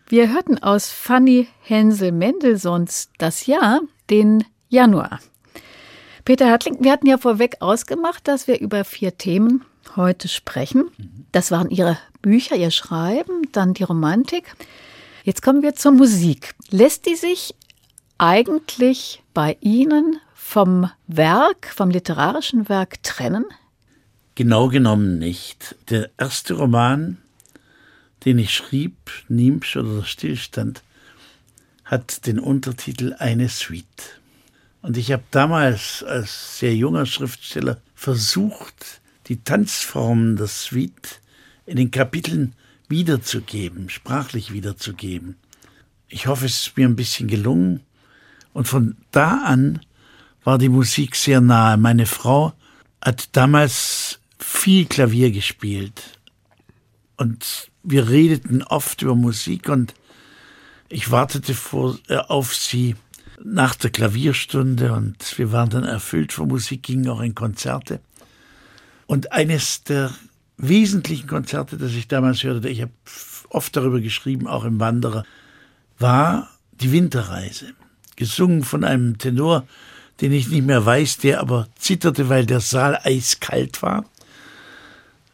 Wir 0.09 0.31
hörten 0.31 0.63
aus 0.63 0.91
Fanny 0.91 1.49
Hensel 1.63 2.13
Mendelssohns 2.13 3.09
Das 3.17 3.47
Jahr 3.47 3.81
den 4.11 4.45
Januar. 4.69 5.21
Peter 6.27 6.45
Hertling, 6.45 6.77
wir 6.81 6.93
hatten 6.93 7.07
ja 7.07 7.17
vorweg 7.17 7.57
ausgemacht, 7.61 8.29
dass 8.29 8.47
wir 8.47 8.61
über 8.61 8.85
vier 8.85 9.17
Themen 9.17 9.65
heute 9.97 10.29
sprechen. 10.29 10.91
Das 11.33 11.51
waren 11.51 11.71
Ihre 11.71 11.97
Bücher, 12.21 12.57
Ihr 12.57 12.73
Schreiben, 12.73 13.51
dann 13.53 13.73
die 13.73 13.85
Romantik. 13.85 14.55
Jetzt 15.25 15.41
kommen 15.41 15.63
wir 15.63 15.77
zur 15.77 15.93
Musik. 15.93 16.55
Lässt 16.69 17.07
die 17.07 17.17
sich 17.17 17.55
eigentlich 18.19 19.23
bei 19.33 19.57
Ihnen 19.63 20.21
vom 20.35 20.91
Werk, 21.07 21.73
vom 21.75 21.89
literarischen 21.89 22.69
Werk 22.69 23.03
trennen? 23.03 23.47
Genau 24.41 24.69
genommen 24.69 25.19
nicht. 25.19 25.77
Der 25.91 26.09
erste 26.17 26.55
Roman, 26.55 27.19
den 28.25 28.39
ich 28.39 28.55
schrieb, 28.55 28.95
Nimpsch 29.29 29.77
oder 29.77 29.97
der 29.97 30.05
Stillstand, 30.05 30.83
hat 31.85 32.27
den 32.27 32.39
Untertitel 32.39 33.15
Eine 33.19 33.51
Suite. 33.51 34.19
Und 34.81 34.97
ich 34.97 35.13
habe 35.13 35.25
damals 35.31 36.03
als 36.03 36.59
sehr 36.59 36.75
junger 36.75 37.05
Schriftsteller 37.05 37.83
versucht, 37.95 39.03
die 39.27 39.45
Tanzformen 39.45 40.37
der 40.37 40.47
Suite 40.47 41.21
in 41.67 41.77
den 41.77 41.91
Kapiteln 41.91 42.55
wiederzugeben, 42.89 43.91
sprachlich 43.91 44.55
wiederzugeben. 44.55 45.37
Ich 46.09 46.29
hoffe, 46.29 46.47
es 46.47 46.69
ist 46.69 46.79
mir 46.79 46.89
ein 46.89 46.97
bisschen 46.97 47.29
gelungen. 47.29 47.81
Und 48.55 48.69
von 48.69 48.97
da 49.11 49.43
an 49.45 49.81
war 50.45 50.57
die 50.57 50.71
Musik 50.71 51.15
sehr 51.15 51.43
nahe. 51.43 51.77
Meine 51.77 52.07
Frau 52.07 52.55
hat 53.03 53.37
damals 53.37 54.20
viel 54.51 54.85
Klavier 54.85 55.31
gespielt. 55.31 56.19
Und 57.17 57.71
wir 57.83 58.11
redeten 58.11 58.63
oft 58.63 59.01
über 59.01 59.15
Musik 59.15 59.69
und 59.69 59.95
ich 60.89 61.11
wartete 61.11 61.55
vor, 61.55 61.99
äh, 62.09 62.17
auf 62.17 62.55
sie 62.55 62.97
nach 63.43 63.75
der 63.75 63.91
Klavierstunde 63.91 64.93
und 64.93 65.39
wir 65.39 65.53
waren 65.53 65.71
dann 65.71 65.85
erfüllt 65.85 66.33
von 66.33 66.49
Musik, 66.49 66.83
gingen 66.83 67.09
auch 67.09 67.21
in 67.21 67.35
Konzerte. 67.35 68.01
Und 69.07 69.33
eines 69.33 69.85
der 69.85 70.13
wesentlichen 70.59 71.29
Konzerte, 71.29 71.79
das 71.79 71.93
ich 71.93 72.09
damals 72.09 72.43
hörte, 72.43 72.69
ich 72.69 72.83
habe 72.83 72.93
oft 73.49 73.75
darüber 73.75 74.01
geschrieben, 74.01 74.47
auch 74.47 74.65
im 74.65 74.79
Wanderer, 74.79 75.25
war 75.99 76.51
die 76.73 76.93
Winterreise, 76.93 77.73
gesungen 78.17 78.65
von 78.65 78.85
einem 78.85 79.17
Tenor, 79.17 79.67
den 80.21 80.33
ich 80.33 80.49
nicht 80.49 80.67
mehr 80.67 80.85
weiß, 80.85 81.19
der 81.19 81.41
aber 81.41 81.69
zitterte, 81.79 82.29
weil 82.29 82.45
der 82.45 82.61
Saal 82.61 82.99
eiskalt 83.03 83.81
war. 83.81 84.05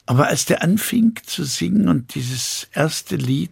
Aber 0.06 0.28
als 0.28 0.44
der 0.44 0.62
anfing 0.62 1.18
zu 1.24 1.44
singen 1.44 1.88
und 1.88 2.14
dieses 2.14 2.68
erste 2.72 3.16
Lied, 3.16 3.50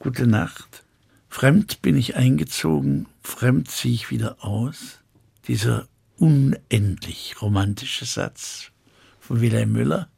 Gute 0.00 0.28
Nacht, 0.28 0.84
fremd 1.28 1.82
bin 1.82 1.96
ich 1.96 2.14
eingezogen, 2.14 3.06
fremd 3.20 3.68
ziehe 3.68 3.94
ich 3.94 4.10
wieder 4.10 4.44
aus, 4.44 5.00
dieser 5.48 5.88
unendlich 6.18 7.34
romantische 7.42 8.04
Satz 8.04 8.70
von 9.18 9.40
Wilhelm 9.40 9.72
Müller, 9.72 10.08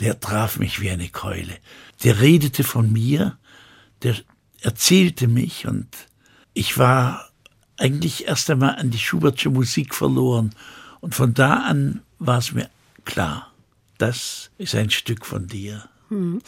der 0.00 0.18
traf 0.18 0.58
mich 0.58 0.80
wie 0.80 0.90
eine 0.90 1.10
Keule. 1.10 1.58
Der 2.04 2.20
redete 2.20 2.64
von 2.64 2.90
mir, 2.90 3.36
der 4.02 4.16
erzählte 4.62 5.28
mich 5.28 5.66
und 5.66 5.88
ich 6.54 6.78
war 6.78 7.30
eigentlich 7.76 8.26
erst 8.26 8.50
einmal 8.50 8.76
an 8.76 8.90
die 8.90 8.98
Schubertsche 8.98 9.50
Musik 9.50 9.94
verloren. 9.94 10.54
Und 11.00 11.14
von 11.14 11.34
da 11.34 11.64
an 11.64 12.00
war 12.18 12.38
es 12.38 12.52
mir 12.52 12.70
klar, 13.04 13.52
das 13.98 14.50
ist 14.58 14.74
ein 14.74 14.90
Stück 14.90 15.26
von 15.26 15.46
dir. 15.46 15.88
Hm. 16.08 16.40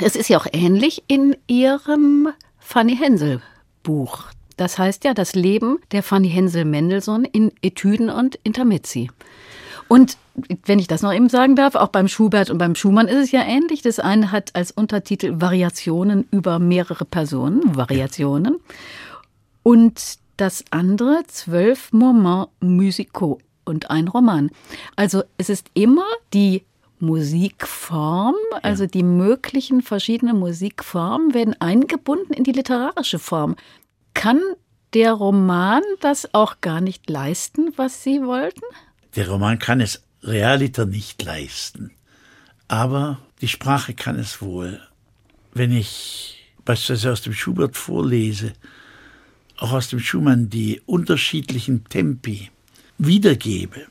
Es 0.00 0.16
ist 0.16 0.28
ja 0.28 0.38
auch 0.38 0.46
ähnlich 0.52 1.04
in 1.06 1.36
Ihrem 1.46 2.28
Fanny 2.58 2.96
Hensel 2.96 3.42
Buch. 3.82 4.24
Das 4.56 4.78
heißt 4.78 5.04
ja 5.04 5.14
das 5.14 5.34
Leben 5.34 5.78
der 5.92 6.02
Fanny 6.02 6.30
Hensel 6.30 6.64
Mendelssohn 6.64 7.24
in 7.24 7.52
Etüden 7.62 8.10
und 8.10 8.36
Intermezzi. 8.44 9.10
Und 9.88 10.16
wenn 10.64 10.78
ich 10.78 10.86
das 10.86 11.02
noch 11.02 11.12
eben 11.12 11.28
sagen 11.28 11.56
darf, 11.56 11.74
auch 11.74 11.88
beim 11.88 12.08
Schubert 12.08 12.48
und 12.48 12.58
beim 12.58 12.74
Schumann 12.74 13.08
ist 13.08 13.24
es 13.24 13.32
ja 13.32 13.42
ähnlich. 13.42 13.82
Das 13.82 13.98
eine 13.98 14.32
hat 14.32 14.54
als 14.54 14.70
Untertitel 14.70 15.40
Variationen 15.40 16.26
über 16.30 16.58
mehrere 16.58 17.04
Personen, 17.04 17.76
Variationen. 17.76 18.56
Und 19.62 20.18
das 20.38 20.64
andere 20.70 21.24
zwölf 21.26 21.92
Moments 21.92 22.50
musicaux 22.60 23.42
und 23.64 23.90
ein 23.90 24.08
Roman. 24.08 24.50
Also 24.96 25.22
es 25.36 25.50
ist 25.50 25.68
immer 25.74 26.06
die 26.32 26.64
Musikform, 27.02 28.36
also 28.62 28.86
die 28.86 29.02
möglichen 29.02 29.82
verschiedenen 29.82 30.38
Musikformen 30.38 31.34
werden 31.34 31.60
eingebunden 31.60 32.32
in 32.32 32.44
die 32.44 32.52
literarische 32.52 33.18
Form. 33.18 33.56
Kann 34.14 34.40
der 34.94 35.12
Roman 35.12 35.82
das 36.00 36.32
auch 36.32 36.60
gar 36.60 36.80
nicht 36.80 37.10
leisten, 37.10 37.72
was 37.76 38.04
Sie 38.04 38.22
wollten? 38.22 38.62
Der 39.16 39.28
Roman 39.28 39.58
kann 39.58 39.80
es 39.80 40.04
realiter 40.22 40.86
nicht 40.86 41.22
leisten. 41.22 41.90
Aber 42.68 43.18
die 43.40 43.48
Sprache 43.48 43.94
kann 43.94 44.16
es 44.16 44.40
wohl. 44.40 44.80
Wenn 45.52 45.72
ich 45.72 46.52
beispielsweise 46.64 47.12
aus 47.12 47.22
dem 47.22 47.32
Schubert 47.32 47.76
vorlese, 47.76 48.52
auch 49.58 49.72
aus 49.72 49.88
dem 49.88 49.98
Schumann 49.98 50.50
die 50.50 50.80
unterschiedlichen 50.86 51.84
Tempi 51.88 52.50
wiedergebe, 52.98 53.86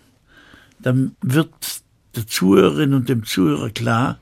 dann 0.80 1.15
wird 1.21 1.81
der 2.15 2.28
Zuhörerin 2.28 2.93
und 2.93 3.10
dem 3.10 3.26
Zuhörer 3.26 3.69
klar, 3.69 4.19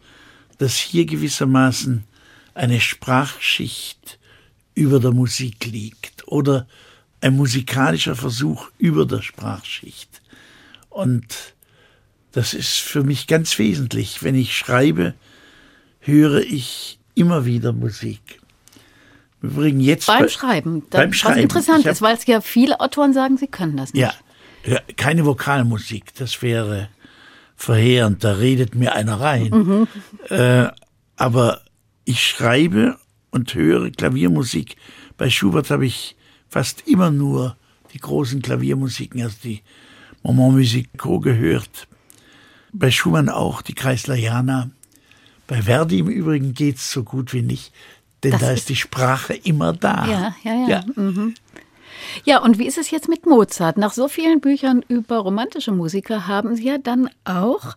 dass 0.57 0.75
hier 0.75 1.05
gewissermaßen 1.05 2.03
eine 2.53 2.79
Sprachschicht 2.79 4.19
über 4.75 4.99
der 4.99 5.11
Musik 5.11 5.65
liegt 5.65 6.27
oder 6.27 6.67
ein 7.21 7.35
musikalischer 7.35 8.15
Versuch 8.15 8.69
über 8.77 9.05
der 9.05 9.21
Sprachschicht. 9.21 10.21
Und 10.89 11.53
das 12.31 12.53
ist 12.53 12.77
für 12.77 13.03
mich 13.03 13.27
ganz 13.27 13.57
wesentlich. 13.57 14.23
Wenn 14.23 14.35
ich 14.35 14.55
schreibe, 14.55 15.13
höre 15.99 16.41
ich 16.41 16.99
immer 17.15 17.45
wieder 17.45 17.73
Musik. 17.73 18.39
Übrigens 19.41 19.85
jetzt 19.85 20.07
beim 20.07 20.23
bei, 20.23 20.27
Schreiben. 20.27 20.83
beim 20.89 21.13
Schreiben. 21.13 21.35
Was 21.35 21.43
interessant 21.43 21.85
hab, 21.85 21.93
ist, 21.93 22.01
weil 22.01 22.15
es 22.15 22.25
ja 22.25 22.41
viele 22.41 22.79
Autoren 22.79 23.13
sagen, 23.13 23.37
sie 23.37 23.47
können 23.47 23.77
das 23.77 23.93
nicht. 23.93 24.21
Ja, 24.65 24.79
keine 24.97 25.25
Vokalmusik. 25.25 26.13
Das 26.15 26.41
wäre 26.41 26.89
verheerend, 27.59 28.23
da 28.23 28.33
redet 28.33 28.73
mir 28.73 28.93
einer 28.95 29.19
rein. 29.19 29.49
Mhm. 29.49 29.87
Äh, 30.29 30.69
aber 31.17 31.61
ich 32.05 32.25
schreibe 32.25 32.97
und 33.31 33.53
höre 33.53 33.91
Klaviermusik. 33.91 34.77
Bei 35.17 35.29
Schubert 35.29 35.69
habe 35.69 35.85
ich 35.85 36.15
fast 36.47 36.87
immer 36.87 37.11
nur 37.11 37.57
die 37.93 37.99
großen 37.99 38.41
Klaviermusiken, 38.41 39.21
also 39.21 39.35
die 39.43 39.61
Moment 40.23 40.53
Musicaux 40.53 41.21
gehört. 41.21 41.87
Bei 42.71 42.91
Schumann 42.91 43.29
auch 43.29 43.61
die 43.61 43.73
Kreisleriana. 43.73 44.69
Bei 45.47 45.61
Verdi 45.61 45.99
im 45.99 46.07
Übrigen 46.07 46.53
geht's 46.53 46.91
so 46.91 47.03
gut 47.03 47.33
wie 47.33 47.41
nicht, 47.41 47.73
denn 48.23 48.31
das 48.31 48.41
da 48.41 48.51
ist 48.51 48.69
die 48.69 48.75
Sprache 48.75 49.33
immer 49.33 49.73
da. 49.73 50.07
Ja, 50.07 50.35
ja, 50.43 50.53
ja. 50.53 50.67
ja. 50.67 50.83
Mhm. 50.95 51.33
Ja, 52.25 52.41
und 52.41 52.59
wie 52.59 52.67
ist 52.67 52.77
es 52.77 52.91
jetzt 52.91 53.09
mit 53.09 53.25
Mozart? 53.25 53.77
Nach 53.77 53.93
so 53.93 54.07
vielen 54.07 54.41
Büchern 54.41 54.83
über 54.87 55.17
romantische 55.17 55.71
Musiker 55.71 56.27
haben 56.27 56.55
Sie 56.55 56.65
ja 56.65 56.77
dann 56.77 57.09
auch 57.25 57.75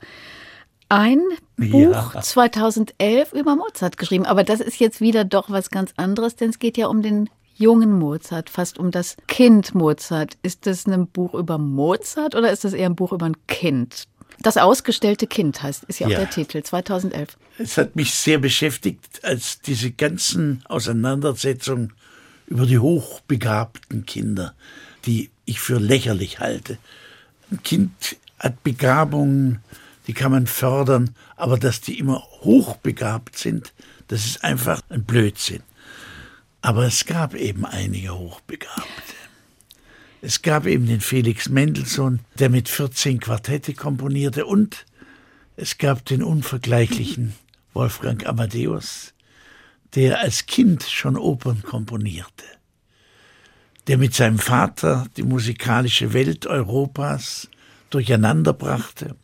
ein 0.89 1.23
Buch 1.57 2.15
ja. 2.15 2.21
2011 2.21 3.33
über 3.33 3.57
Mozart 3.57 3.97
geschrieben. 3.97 4.27
Aber 4.27 4.45
das 4.45 4.61
ist 4.61 4.79
jetzt 4.79 5.01
wieder 5.01 5.25
doch 5.25 5.49
was 5.49 5.71
ganz 5.71 5.93
anderes, 5.97 6.37
denn 6.37 6.51
es 6.51 6.59
geht 6.59 6.77
ja 6.77 6.87
um 6.89 7.03
den 7.03 7.31
jungen 7.55 7.99
Mozart, 7.99 8.51
fast 8.51 8.79
um 8.79 8.91
das 8.91 9.17
Kind 9.27 9.75
Mozart. 9.75 10.37
Ist 10.43 10.67
das 10.67 10.87
ein 10.87 11.07
Buch 11.07 11.35
über 11.35 11.59
Mozart 11.59 12.35
oder 12.35 12.53
ist 12.53 12.65
das 12.65 12.75
eher 12.75 12.91
ein 12.91 12.97
Buch 12.97 13.13
über 13.13 13.27
ein 13.27 13.37
Kind? 13.47 14.05
Das 14.41 14.57
ausgestellte 14.57 15.27
Kind 15.27 15.63
heißt, 15.63 15.85
ist 15.85 16.01
ja, 16.01 16.09
ja 16.09 16.17
auch 16.17 16.21
der 16.21 16.31
Titel, 16.31 16.63
2011. 16.63 17.39
Es 17.59 17.79
hat 17.79 17.97
mich 17.97 18.15
sehr 18.15 18.39
beschäftigt, 18.39 19.25
als 19.25 19.61
diese 19.61 19.93
ganzen 19.93 20.63
Auseinandersetzungen 20.67 21.93
über 22.53 22.67
die 22.67 22.79
hochbegabten 22.79 24.05
Kinder, 24.05 24.55
die 25.07 25.31
ich 25.47 25.59
für 25.59 25.79
lächerlich 25.79 26.39
halte. 26.39 26.77
Ein 27.51 27.63
Kind 27.63 28.19
hat 28.39 28.63
Begabungen, 28.63 29.61
die 30.07 30.13
kann 30.13 30.33
man 30.33 30.47
fördern, 30.47 31.15
aber 31.37 31.57
dass 31.57 31.81
die 31.81 31.99
immer 31.99 32.23
hochbegabt 32.43 33.39
sind, 33.39 33.73
das 34.09 34.27
ist 34.27 34.45
einfach 34.45 34.83
ein 34.91 35.05
Blödsinn. 35.05 35.63
Aber 36.61 36.85
es 36.85 37.07
gab 37.07 37.35
eben 37.35 37.65
einige 37.65 38.19
Hochbegabte. 38.19 39.15
Es 40.21 40.43
gab 40.43 40.67
eben 40.67 40.87
den 40.87 41.01
Felix 41.01 41.49
Mendelssohn, 41.49 42.21
der 42.39 42.51
mit 42.51 42.69
14 42.69 43.19
Quartette 43.19 43.73
komponierte 43.73 44.45
und 44.45 44.85
es 45.57 45.79
gab 45.79 46.05
den 46.05 46.23
unvergleichlichen 46.23 47.33
Wolfgang 47.73 48.27
Amadeus, 48.27 49.12
der 49.95 50.21
als 50.21 50.47
Kind 50.47 50.83
schon 50.85 51.17
Opern 51.17 51.63
komponierte, 51.63 52.45
der 53.87 53.99
mit 53.99 54.15
seinem 54.15 54.39
Vater 54.39 55.07
die 55.17 55.23
musikalische 55.23 56.13
Welt 56.13 56.47
Europas 56.47 57.49
durcheinander 57.91 58.53
brachte, 58.53 59.17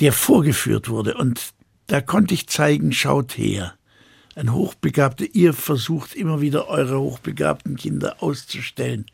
der 0.00 0.12
vorgeführt 0.12 0.88
wurde. 0.88 1.14
Und 1.14 1.52
da 1.86 2.00
konnte 2.00 2.34
ich 2.34 2.48
zeigen, 2.48 2.92
schaut 2.92 3.38
her. 3.38 3.74
Ein 4.36 4.52
Hochbegabter, 4.52 5.26
ihr 5.32 5.54
versucht 5.54 6.14
immer 6.14 6.40
wieder 6.40 6.68
eure 6.68 7.00
hochbegabten 7.00 7.76
Kinder 7.76 8.22
auszustellen. 8.22 9.06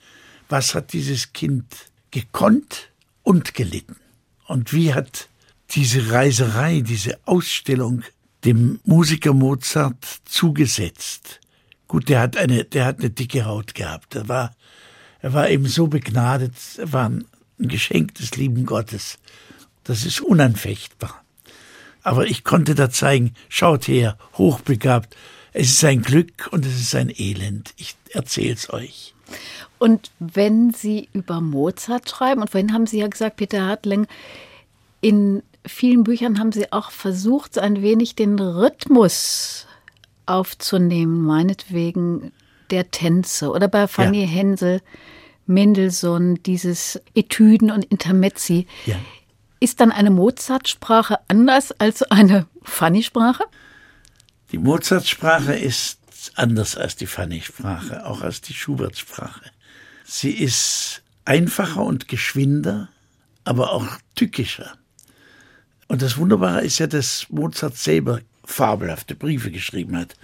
Was 0.49 0.75
hat 0.75 0.93
dieses 0.93 1.33
Kind 1.33 1.67
gekonnt 2.11 2.91
und 3.23 3.55
gelitten? 3.55 3.97
Und 4.47 4.73
wie 4.73 4.95
hat 4.95 5.29
diese 5.71 6.11
Reiserei, 6.11 6.81
diese 6.81 7.19
Ausstellung 7.27 8.03
dem 8.45 8.81
Musiker 8.85 9.33
Mozart 9.33 10.05
zugesetzt? 10.25 11.41
Gut, 11.89 12.09
der 12.09 12.21
hat 12.21 12.37
eine, 12.37 12.65
der 12.65 12.85
hat 12.85 12.99
eine 13.01 13.11
dicke 13.11 13.45
Haut 13.45 13.75
gehabt. 13.75 14.15
Er 14.15 14.29
war, 14.29 14.55
er 15.21 15.33
war 15.33 15.51
eben 15.51 15.67
so 15.67 15.89
begnadet. 15.89 16.55
Er 16.79 16.93
war 16.93 17.09
ein 17.09 17.25
Geschenk 17.59 18.15
des 18.15 18.37
lieben 18.37 18.65
Gottes. 18.65 19.19
Das 19.85 20.05
ist 20.05 20.21
unanfechtbar. 20.21 21.25
Aber 22.03 22.27
ich 22.27 22.45
konnte 22.45 22.75
da 22.75 22.91
zeigen, 22.91 23.35
schaut 23.49 23.89
her, 23.89 24.17
hochbegabt. 24.39 25.17
Es 25.53 25.71
ist 25.71 25.85
ein 25.85 26.03
Glück 26.03 26.49
und 26.53 26.65
es 26.65 26.81
ist 26.81 26.95
ein 26.95 27.11
Elend. 27.11 27.75
Ich 27.77 27.97
erzähl's 28.11 28.73
euch. 28.73 29.15
Und 29.79 30.11
wenn 30.19 30.73
Sie 30.73 31.09
über 31.13 31.41
Mozart 31.41 32.09
schreiben, 32.09 32.43
und 32.43 32.51
vorhin 32.51 32.73
haben 32.73 32.87
Sie 32.87 32.99
ja 32.99 33.09
gesagt, 33.09 33.37
Peter 33.37 33.67
Hartling, 33.67 34.07
in 35.01 35.43
vielen 35.67 36.05
Büchern 36.05 36.39
haben 36.39 36.53
Sie 36.53 36.73
auch 36.73 36.91
versucht, 36.91 37.59
ein 37.59 37.83
wenig 37.83 38.15
den 38.15 38.39
Rhythmus 38.39 39.67
aufzunehmen, 40.27 41.23
meinetwegen 41.23 42.33
der 42.71 42.91
Tänze 42.91 43.51
oder 43.51 43.69
bei 43.69 43.89
Fanny 43.89 44.23
ja. 44.23 44.29
Hensel, 44.29 44.81
Mendelssohn, 45.47 46.43
dieses 46.45 47.01
Etüden 47.15 47.71
und 47.71 47.85
Intermezzi. 47.87 48.67
Ja. 48.87 48.97
Ist 49.59 49.81
dann 49.81 49.93
eine 49.93 50.11
Mozart-Sprache 50.11 51.19
anders 51.29 51.73
als 51.73 52.03
eine 52.03 52.47
Fanny-Sprache? 52.63 53.45
Die 54.53 54.59
Mozart-Sprache 54.59 55.55
ist 55.55 55.99
anders 56.35 56.77
als 56.77 56.97
die 56.97 57.07
Fanny-Sprache, 57.07 58.07
auch 58.07 58.23
als 58.23 58.41
die 58.41 58.55
Schubert-Sprache. 58.55 59.51
Sie 60.05 60.33
ist 60.33 61.03
einfacher 61.25 61.83
und 61.83 62.09
geschwinder, 62.09 62.89
aber 63.45 63.73
auch 63.73 63.87
tückischer. 64.15 64.73
Und 65.91 66.03
das 66.03 66.17
Wunderbare 66.19 66.61
ist 66.61 66.79
ja, 66.79 66.87
dass 66.87 67.27
Mozart 67.31 67.77
selber 67.77 68.21
fabelhafte 68.45 69.17
Briefe 69.17 69.51
geschrieben 69.51 69.97
hat. 69.97 70.15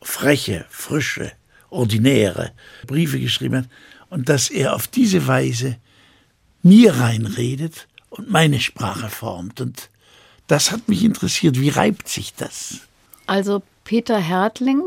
Freche, 0.00 0.66
frische, 0.68 1.30
ordinäre 1.70 2.50
Briefe 2.88 3.20
geschrieben 3.20 3.58
hat. 3.58 3.68
Und 4.10 4.28
dass 4.28 4.50
er 4.50 4.74
auf 4.74 4.88
diese 4.88 5.28
Weise 5.28 5.76
mir 6.64 6.96
reinredet 6.96 7.86
und 8.10 8.32
meine 8.32 8.58
Sprache 8.58 9.10
formt. 9.10 9.60
Und 9.60 9.90
das 10.48 10.72
hat 10.72 10.88
mich 10.88 11.04
interessiert. 11.04 11.60
Wie 11.60 11.68
reibt 11.68 12.08
sich 12.08 12.34
das? 12.34 12.80
Also 13.28 13.62
Peter 13.84 14.18
Hertling 14.18 14.82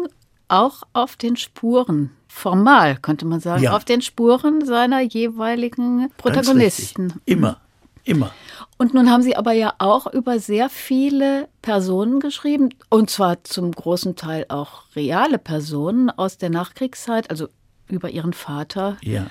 auch 0.50 0.84
auf 0.92 1.16
den 1.16 1.38
Spuren, 1.38 2.12
formal 2.28 2.98
könnte 2.98 3.26
man 3.26 3.40
sagen, 3.40 3.64
ja. 3.64 3.74
auf 3.74 3.86
den 3.86 4.02
Spuren 4.02 4.66
seiner 4.66 5.00
jeweiligen 5.00 6.12
Protagonisten. 6.18 7.22
Immer, 7.24 7.62
immer. 8.04 8.34
Und 8.78 8.94
nun 8.94 9.10
haben 9.10 9.24
Sie 9.24 9.38
aber 9.38 9.54
ja 9.54 9.74
auch 9.78 10.12
über 10.12 10.40
sehr 10.40 10.70
viele 10.70 11.48
Personen 11.62 12.20
geschrieben, 12.20 12.70
und 12.90 13.10
zwar 13.10 13.44
zum 13.44 13.72
großen 13.72 14.16
Teil 14.16 14.46
auch 14.50 14.84
reale 14.96 15.38
Personen 15.38 16.10
aus 16.10 16.38
der 16.38 16.50
Nachkriegszeit, 16.50 17.30
also 17.30 17.48
über 17.88 18.10
Ihren 18.10 18.34
Vater, 18.34 18.98
ja. 19.02 19.28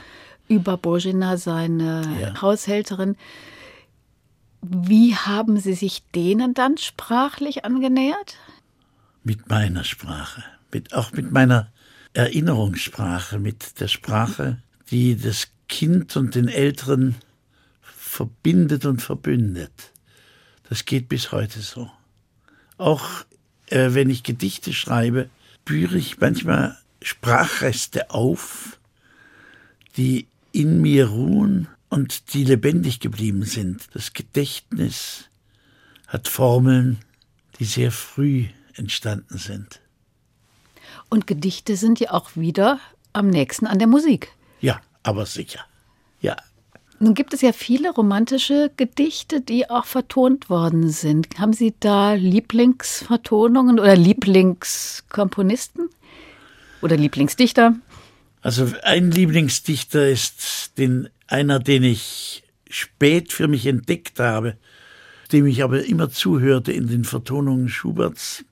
über 0.49 0.79
Bojina, 0.79 1.37
seine 1.37 2.03
ja. 2.21 2.41
Haushälterin. 2.41 3.17
Wie 4.63 5.15
haben 5.15 5.59
Sie 5.59 5.75
sich 5.75 6.03
denen 6.15 6.55
dann 6.55 6.79
sprachlich 6.79 7.67
angenähert? 7.67 8.39
Mit 9.25 9.51
meiner 9.51 9.85
Sprache, 9.85 10.43
mit, 10.73 10.95
auch 10.95 11.13
mit 11.13 11.31
meiner 11.33 11.69
Erinnerungssprache, 12.15 13.39
mit 13.39 13.79
der 13.81 13.89
Sprache, 13.89 14.59
die 14.91 15.17
das 15.17 15.49
Kind 15.69 16.17
und 16.17 16.35
den 16.35 16.49
Älteren 16.49 17.17
verbindet 18.15 18.87
und 18.87 19.03
verbündet. 19.03 19.93
Das 20.69 20.85
geht 20.85 21.09
bis 21.09 21.33
heute 21.33 21.61
so. 21.61 21.91
Auch 22.79 23.25
äh, 23.67 23.91
wenn 23.91 24.09
ich 24.09 24.23
Gedichte 24.23 24.73
schreibe, 24.73 25.29
spüre 25.61 25.97
ich 25.97 26.21
manchmal 26.21 26.79
Sprachreste 27.03 28.11
auf, 28.11 28.79
die 29.97 30.29
in 30.53 30.81
mir 30.81 31.09
ruhen 31.09 31.67
und 31.89 32.35
die 32.35 32.45
lebendig 32.45 33.01
geblieben 33.01 33.43
sind. 33.43 33.89
Das 33.95 34.13
Gedächtnis 34.13 35.29
hat 36.07 36.29
Formeln, 36.29 37.01
die 37.59 37.65
sehr 37.65 37.91
früh 37.91 38.47
entstanden 38.75 39.39
sind. 39.39 39.81
Und 41.09 41.27
Gedichte 41.27 41.77
sind 41.77 41.99
ja 41.99 42.13
auch 42.13 42.37
wieder 42.37 42.79
am 43.13 43.29
nächsten 43.29 43.67
an 43.67 43.81
der 43.81 43.89
Musik. 43.89 44.31
Ja, 44.61 44.81
aber 45.03 45.27
sicher. 45.27 45.65
Ja, 46.21 46.37
nun 47.05 47.15
gibt 47.15 47.35
es 47.35 47.43
ja 47.43 47.53
viele 47.53 47.91
romantische 47.91 48.71
Gedichte, 48.77 49.41
die 49.41 49.69
auch 49.69 49.85
vertont 49.85 50.49
worden 50.49 50.89
sind. 50.89 51.39
Haben 51.39 51.53
Sie 51.53 51.75
da 51.79 52.15
Lieblingsvertonungen 52.15 53.79
oder 53.79 53.95
Lieblingskomponisten 53.95 55.91
oder 56.81 56.97
Lieblingsdichter? 56.97 57.77
Also 58.41 58.73
ein 58.83 59.11
Lieblingsdichter 59.11 60.09
ist 60.09 60.79
den, 60.79 61.09
einer, 61.27 61.59
den 61.59 61.85
ich 61.85 62.43
spät 62.69 63.33
für 63.33 63.49
mich 63.49 63.67
entdeckt 63.67 64.19
habe, 64.19 64.57
dem 65.31 65.47
ich 65.47 65.63
aber 65.63 65.85
immer 65.85 66.11
zuhörte 66.11 66.73
in 66.73 66.89
den 66.89 67.05
Vertonungen 67.05 67.69
Schuberts. 67.69 68.45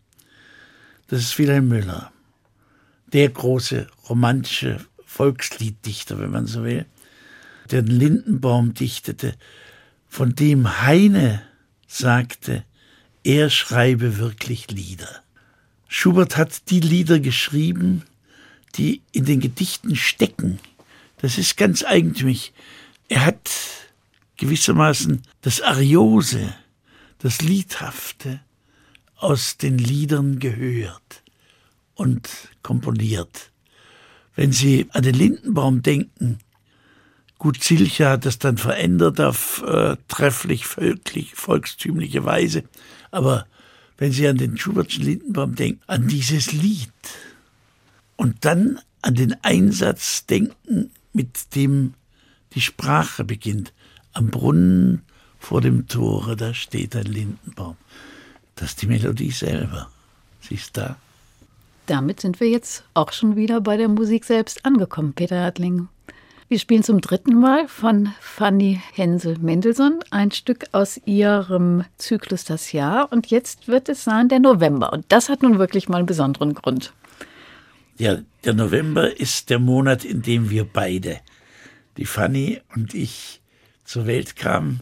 Das 1.08 1.20
ist 1.20 1.38
Wilhelm 1.38 1.68
Müller, 1.68 2.12
der 3.12 3.30
große 3.30 3.86
romantische 4.08 4.78
Volkslieddichter, 5.04 6.18
wenn 6.18 6.30
man 6.30 6.46
so 6.46 6.64
will 6.64 6.86
den 7.72 7.86
Lindenbaum 7.86 8.74
dichtete, 8.74 9.34
von 10.08 10.34
dem 10.34 10.82
Heine 10.82 11.42
sagte, 11.86 12.64
er 13.24 13.50
schreibe 13.50 14.18
wirklich 14.18 14.70
Lieder. 14.70 15.22
Schubert 15.88 16.36
hat 16.36 16.70
die 16.70 16.80
Lieder 16.80 17.20
geschrieben, 17.20 18.02
die 18.76 19.02
in 19.12 19.24
den 19.24 19.40
Gedichten 19.40 19.96
stecken. 19.96 20.58
Das 21.18 21.38
ist 21.38 21.56
ganz 21.56 21.84
eigentümlich. 21.84 22.52
Er 23.08 23.26
hat 23.26 23.50
gewissermaßen 24.36 25.22
das 25.42 25.60
Ariose, 25.60 26.54
das 27.18 27.42
Liedhafte 27.42 28.40
aus 29.16 29.56
den 29.56 29.78
Liedern 29.78 30.38
gehört 30.40 31.22
und 31.94 32.28
komponiert. 32.62 33.50
Wenn 34.34 34.50
Sie 34.50 34.86
an 34.90 35.02
den 35.02 35.14
Lindenbaum 35.14 35.82
denken, 35.82 36.38
Gut, 37.42 37.60
Zilcher 37.60 38.10
hat 38.10 38.24
das 38.24 38.38
dann 38.38 38.56
verändert 38.56 39.20
auf 39.20 39.64
äh, 39.66 39.96
trefflich, 40.06 40.64
völklich, 40.64 41.34
volkstümliche 41.34 42.24
Weise. 42.24 42.62
Aber 43.10 43.46
wenn 43.98 44.12
Sie 44.12 44.28
an 44.28 44.36
den 44.36 44.56
Schubertschen 44.56 45.02
Lindenbaum 45.02 45.56
denken, 45.56 45.80
an 45.88 46.06
dieses 46.06 46.52
Lied 46.52 46.92
und 48.14 48.44
dann 48.44 48.78
an 49.02 49.16
den 49.16 49.34
Einsatz 49.42 50.24
denken, 50.24 50.92
mit 51.12 51.56
dem 51.56 51.94
die 52.54 52.60
Sprache 52.60 53.24
beginnt. 53.24 53.72
Am 54.12 54.28
Brunnen 54.28 55.02
vor 55.40 55.60
dem 55.60 55.88
Tore, 55.88 56.36
da 56.36 56.54
steht 56.54 56.94
ein 56.94 57.06
Lindenbaum. 57.06 57.76
Das 58.54 58.68
ist 58.68 58.82
die 58.82 58.86
Melodie 58.86 59.32
selber. 59.32 59.90
Sie 60.42 60.54
ist 60.54 60.76
da. 60.76 60.94
Damit 61.86 62.20
sind 62.20 62.38
wir 62.38 62.48
jetzt 62.48 62.84
auch 62.94 63.10
schon 63.10 63.34
wieder 63.34 63.60
bei 63.60 63.76
der 63.76 63.88
Musik 63.88 64.26
selbst 64.26 64.64
angekommen, 64.64 65.12
Peter 65.12 65.42
Hartling. 65.42 65.88
Wir 66.52 66.58
spielen 66.58 66.82
zum 66.82 67.00
dritten 67.00 67.40
Mal 67.40 67.66
von 67.66 68.12
Fanny 68.20 68.78
Hensel 68.92 69.38
Mendelssohn 69.38 70.00
ein 70.10 70.32
Stück 70.32 70.66
aus 70.72 71.00
ihrem 71.06 71.86
Zyklus 71.96 72.44
Das 72.44 72.72
Jahr. 72.72 73.10
Und 73.10 73.28
jetzt 73.28 73.68
wird 73.68 73.88
es 73.88 74.04
sein 74.04 74.28
der 74.28 74.38
November. 74.38 74.92
Und 74.92 75.06
das 75.08 75.30
hat 75.30 75.42
nun 75.42 75.58
wirklich 75.58 75.88
mal 75.88 75.96
einen 75.96 76.04
besonderen 76.04 76.52
Grund. 76.52 76.92
Ja, 77.96 78.18
der 78.44 78.52
November 78.52 79.18
ist 79.18 79.48
der 79.48 79.60
Monat, 79.60 80.04
in 80.04 80.20
dem 80.20 80.50
wir 80.50 80.64
beide, 80.64 81.20
die 81.96 82.04
Fanny 82.04 82.60
und 82.74 82.92
ich, 82.92 83.40
zur 83.86 84.04
Welt 84.04 84.36
kamen. 84.36 84.80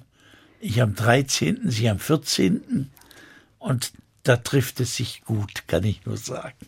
Ich 0.59 0.83
am 0.83 0.97
13., 0.97 1.71
sie 1.71 1.89
am 1.89 2.01
14. 2.01 2.91
Und 3.61 3.93
da 4.25 4.39
trifft 4.39 4.81
es 4.81 4.97
sich 4.97 5.23
gut, 5.25 5.69
kann 5.69 5.85
ich 5.85 6.05
nur 6.05 6.17
sagen. 6.17 6.67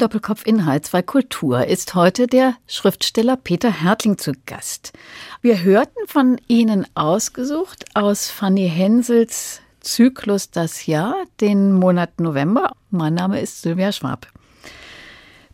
Doppelkopf 0.00 0.46
in 0.46 0.62
H2 0.62 1.02
Kultur 1.02 1.66
ist 1.66 1.94
heute 1.94 2.26
der 2.26 2.54
Schriftsteller 2.66 3.36
Peter 3.36 3.82
Hertling 3.82 4.16
zu 4.16 4.32
Gast. 4.46 4.94
Wir 5.42 5.62
hörten 5.62 6.06
von 6.06 6.40
Ihnen 6.48 6.86
ausgesucht 6.94 7.84
aus 7.92 8.30
Fanny 8.30 8.66
Hensels 8.66 9.60
Zyklus 9.80 10.50
Das 10.50 10.86
Jahr, 10.86 11.14
den 11.42 11.74
Monat 11.74 12.18
November. 12.18 12.72
Mein 12.90 13.12
Name 13.12 13.40
ist 13.40 13.60
Sylvia 13.60 13.92
Schwab. 13.92 14.26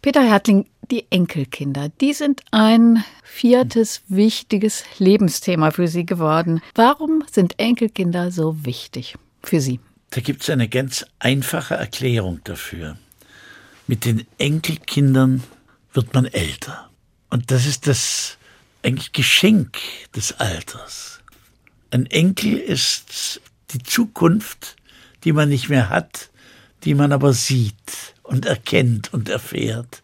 Peter 0.01 0.23
Hertling, 0.23 0.67
die 0.93 1.11
Enkelkinder, 1.11 1.89
die 2.01 2.13
sind 2.13 2.43
ein 2.53 3.03
viertes 3.25 4.03
wichtiges 4.07 4.85
Lebensthema 4.99 5.73
für 5.73 5.89
Sie 5.89 6.07
geworden. 6.07 6.61
Warum 6.77 7.25
sind 7.29 7.59
Enkelkinder 7.59 8.31
so 8.31 8.65
wichtig 8.65 9.17
für 9.43 9.61
Sie? 9.61 9.81
Da 10.11 10.21
gibt 10.21 10.43
es 10.43 10.51
eine 10.51 10.69
ganz 10.69 11.05
einfache 11.19 11.75
Erklärung 11.75 12.43
dafür. 12.45 12.97
Mit 13.87 14.05
den 14.05 14.27
Enkelkindern 14.39 15.43
wird 15.93 16.13
man 16.15 16.27
älter. 16.27 16.91
Und 17.31 17.51
das 17.51 17.67
ist 17.67 17.87
das 17.87 18.37
eigentlich 18.83 19.13
Geschenk 19.13 19.79
des 20.15 20.33
Alters. 20.41 21.21
Ein 21.91 22.07
Enkel 22.07 22.57
ist 22.57 23.41
die 23.71 23.83
Zukunft, 23.83 24.77
die 25.25 25.33
man 25.33 25.49
nicht 25.49 25.69
mehr 25.69 25.89
hat, 25.89 26.31
die 26.85 26.95
man 26.95 27.13
aber 27.13 27.33
sieht 27.33 28.15
und 28.23 28.47
erkennt 28.47 29.13
und 29.13 29.29
erfährt. 29.29 30.03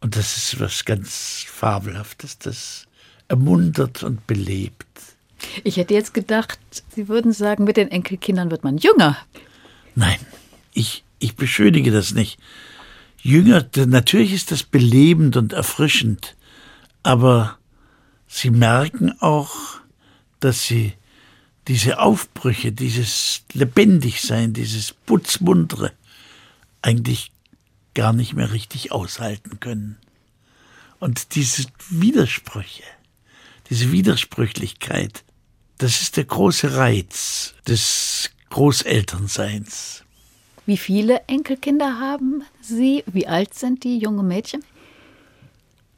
Und 0.00 0.16
das 0.16 0.36
ist 0.36 0.60
was 0.60 0.84
ganz 0.84 1.44
Fabelhaftes, 1.46 2.38
das 2.38 2.86
ermuntert 3.28 4.02
und 4.02 4.26
belebt. 4.26 4.86
Ich 5.64 5.76
hätte 5.76 5.94
jetzt 5.94 6.14
gedacht, 6.14 6.58
Sie 6.94 7.08
würden 7.08 7.32
sagen, 7.32 7.64
mit 7.64 7.76
den 7.76 7.90
Enkelkindern 7.90 8.50
wird 8.50 8.64
man 8.64 8.78
jünger. 8.78 9.16
Nein, 9.94 10.18
ich, 10.72 11.02
ich 11.18 11.36
beschönige 11.36 11.90
das 11.90 12.12
nicht. 12.12 12.38
Jünger, 13.22 13.66
natürlich 13.76 14.32
ist 14.32 14.50
das 14.50 14.62
belebend 14.62 15.36
und 15.36 15.52
erfrischend, 15.52 16.36
aber 17.02 17.58
Sie 18.26 18.50
merken 18.50 19.20
auch, 19.20 19.80
dass 20.38 20.64
Sie 20.64 20.94
diese 21.68 21.98
Aufbrüche, 21.98 22.72
dieses 22.72 23.42
Lebendigsein, 23.52 24.52
dieses 24.52 24.92
Putzmuntere 24.92 25.92
eigentlich 26.82 27.32
gar 27.94 28.12
nicht 28.12 28.34
mehr 28.34 28.52
richtig 28.52 28.92
aushalten 28.92 29.60
können. 29.60 29.98
Und 30.98 31.34
diese 31.34 31.64
Widersprüche, 31.88 32.84
diese 33.68 33.92
Widersprüchlichkeit, 33.92 35.24
das 35.78 36.02
ist 36.02 36.16
der 36.16 36.24
große 36.24 36.76
Reiz 36.76 37.54
des 37.66 38.30
Großelternseins. 38.50 40.04
Wie 40.70 40.76
viele 40.76 41.22
Enkelkinder 41.26 41.98
haben 41.98 42.44
Sie? 42.60 43.02
Wie 43.08 43.26
alt 43.26 43.54
sind 43.54 43.82
die 43.82 43.98
junge 43.98 44.22
Mädchen? 44.22 44.64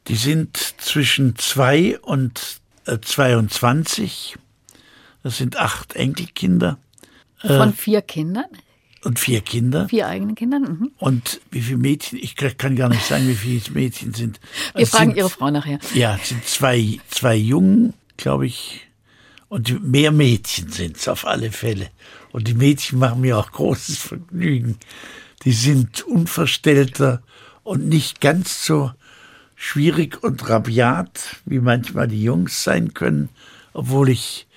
Die 0.07 0.15
sind 0.15 0.57
zwischen 0.79 1.35
zwei 1.35 1.99
und 1.99 2.59
22. 2.83 4.33
Äh, 4.33 4.39
das 5.21 5.37
sind 5.37 5.57
acht 5.57 5.95
Enkelkinder. 5.95 6.79
Von 7.37 7.69
äh, 7.69 7.71
vier 7.71 8.01
Kindern? 8.01 8.47
Und 9.03 9.19
vier 9.19 9.41
Kinder. 9.41 9.87
Vier 9.89 10.07
eigene 10.07 10.33
Kinder. 10.33 10.59
Mhm. 10.59 10.91
Und 10.97 11.39
wie 11.51 11.61
viele 11.61 11.77
Mädchen? 11.77 12.17
Ich 12.17 12.35
kann 12.35 12.75
gar 12.75 12.89
nicht 12.89 13.05
sagen, 13.05 13.27
wie 13.27 13.35
viele 13.35 13.61
Mädchen 13.75 14.15
sind. 14.15 14.39
Wir 14.71 14.79
also 14.79 14.97
fragen 14.97 15.11
sind, 15.11 15.17
Ihre 15.17 15.29
Frau 15.29 15.51
nachher. 15.51 15.77
Ja, 15.93 16.17
es 16.19 16.29
sind 16.29 16.43
zwei, 16.47 16.99
zwei 17.09 17.35
Jungen, 17.35 17.93
glaube 18.17 18.47
ich. 18.47 18.81
Und 19.49 19.83
mehr 19.83 20.11
Mädchen 20.11 20.71
sind 20.71 20.97
es 20.97 21.07
auf 21.07 21.27
alle 21.27 21.51
Fälle. 21.51 21.91
Und 22.33 22.47
die 22.47 22.55
Mädchen 22.55 22.99
machen 22.99 23.21
mir 23.21 23.37
auch 23.37 23.51
großes 23.51 23.99
Vergnügen. 23.99 24.77
Die 25.45 25.53
sind 25.53 26.03
unverstellter 26.03 27.21
und 27.63 27.87
nicht 27.87 28.19
ganz 28.19 28.65
so 28.65 28.91
schwierig 29.55 30.21
und 30.23 30.49
rabiat, 30.49 31.37
wie 31.45 31.59
manchmal 31.59 32.07
die 32.09 32.21
Jungs 32.21 32.63
sein 32.63 32.93
können, 32.93 33.29
obwohl 33.71 34.09
ich 34.09 34.47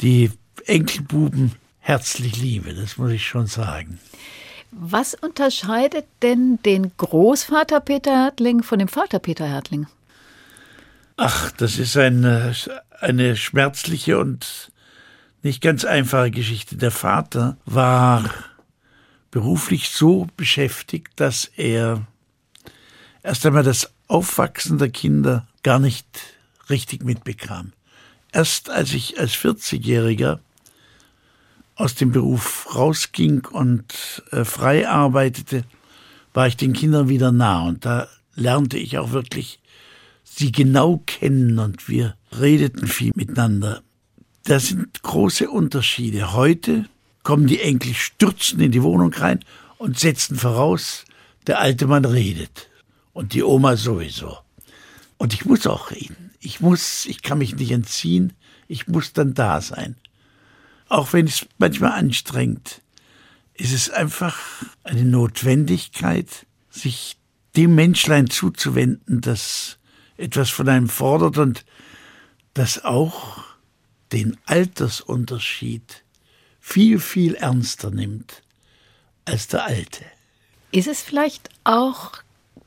die 0.00 0.32
Enkelbuben 0.66 1.52
herzlich 1.78 2.36
liebe, 2.36 2.74
das 2.74 2.98
muss 2.98 3.12
ich 3.12 3.26
schon 3.26 3.46
sagen. 3.46 3.98
Was 4.72 5.14
unterscheidet 5.14 6.06
denn 6.22 6.58
den 6.64 6.92
Großvater 6.96 7.80
Peter 7.80 8.24
Hertling 8.24 8.62
von 8.62 8.78
dem 8.80 8.88
Vater 8.88 9.18
Peter 9.20 9.46
Hertling? 9.46 9.86
Ach, 11.16 11.50
das 11.52 11.78
ist 11.78 11.96
eine, 11.96 12.54
eine 13.00 13.36
schmerzliche 13.36 14.18
und 14.18 14.72
nicht 15.42 15.60
ganz 15.60 15.84
einfache 15.84 16.30
Geschichte. 16.30 16.76
Der 16.76 16.90
Vater 16.90 17.56
war 17.64 18.24
beruflich 19.30 19.90
so 19.90 20.28
beschäftigt, 20.36 21.12
dass 21.16 21.50
er 21.56 22.06
erst 23.22 23.46
einmal 23.46 23.62
das 23.62 23.92
Aufwachsen 24.08 24.78
der 24.78 24.90
Kinder 24.90 25.46
gar 25.62 25.78
nicht 25.78 26.06
richtig 26.68 27.04
mitbekam. 27.04 27.72
Erst 28.32 28.70
als 28.70 28.92
ich 28.92 29.18
als 29.18 29.32
40-Jähriger 29.32 30.40
aus 31.74 31.94
dem 31.94 32.12
Beruf 32.12 32.74
rausging 32.74 33.46
und 33.46 34.22
äh, 34.30 34.44
frei 34.44 34.88
arbeitete, 34.88 35.64
war 36.32 36.46
ich 36.46 36.56
den 36.56 36.72
Kindern 36.72 37.08
wieder 37.08 37.32
nah 37.32 37.62
und 37.62 37.84
da 37.84 38.08
lernte 38.34 38.78
ich 38.78 38.98
auch 38.98 39.12
wirklich 39.12 39.60
sie 40.22 40.52
genau 40.52 41.02
kennen 41.06 41.58
und 41.58 41.88
wir 41.88 42.14
redeten 42.38 42.86
viel 42.86 43.12
miteinander. 43.14 43.82
Da 44.44 44.58
sind 44.58 45.02
große 45.02 45.50
Unterschiede. 45.50 46.32
Heute 46.32 46.86
kommen 47.22 47.46
die 47.46 47.60
Enkel 47.60 47.94
stürzen 47.94 48.60
in 48.60 48.72
die 48.72 48.82
Wohnung 48.82 49.12
rein 49.12 49.44
und 49.78 49.98
setzen 49.98 50.36
voraus, 50.36 51.04
der 51.46 51.60
alte 51.60 51.86
Mann 51.86 52.04
redet 52.04 52.70
und 53.12 53.34
die 53.34 53.42
Oma 53.42 53.76
sowieso. 53.76 54.38
Und 55.18 55.34
ich 55.34 55.44
muss 55.44 55.66
auch 55.66 55.90
reden. 55.90 56.30
Ich 56.40 56.60
muss, 56.60 57.04
ich 57.06 57.22
kann 57.22 57.38
mich 57.38 57.54
nicht 57.56 57.70
entziehen. 57.70 58.32
Ich 58.68 58.88
muss 58.88 59.12
dann 59.12 59.34
da 59.34 59.60
sein. 59.60 59.96
Auch 60.88 61.12
wenn 61.12 61.26
es 61.26 61.46
manchmal 61.58 61.92
anstrengt, 61.92 62.80
ist 63.54 63.72
es 63.72 63.90
einfach 63.90 64.38
eine 64.82 65.04
Notwendigkeit, 65.04 66.46
sich 66.70 67.18
dem 67.56 67.74
Menschlein 67.74 68.30
zuzuwenden, 68.30 69.20
das 69.20 69.78
etwas 70.16 70.50
von 70.50 70.68
einem 70.68 70.88
fordert 70.88 71.36
und 71.36 71.64
das 72.54 72.84
auch 72.84 73.44
den 74.12 74.36
Altersunterschied 74.46 76.02
viel, 76.60 76.98
viel 76.98 77.34
ernster 77.34 77.90
nimmt 77.90 78.42
als 79.24 79.48
der 79.48 79.64
Alte. 79.64 80.04
Ist 80.72 80.88
es 80.88 81.02
vielleicht 81.02 81.48
auch 81.64 82.12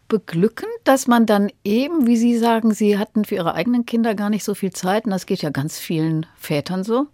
beglückend, 0.08 0.72
dass 0.84 1.08
man 1.08 1.26
dann 1.26 1.50
eben, 1.64 2.06
wie 2.06 2.18
Sie 2.18 2.38
sagen, 2.38 2.74
Sie 2.74 2.98
hatten 2.98 3.26
für 3.26 3.36
Ihre 3.36 3.56
eigenen 3.56 3.86
Kinder 3.86 4.14
gar 4.16 4.30
nicht 4.30 4.44
so 4.44 4.54
viel 4.54 4.72
Zeit, 4.72 5.06
und 5.06 5.12
das 5.12 5.26
geht 5.26 5.42
ja 5.42 5.50
ganz 5.50 5.80
vielen 5.80 6.26
Vätern 6.36 6.84
so, 6.84 7.08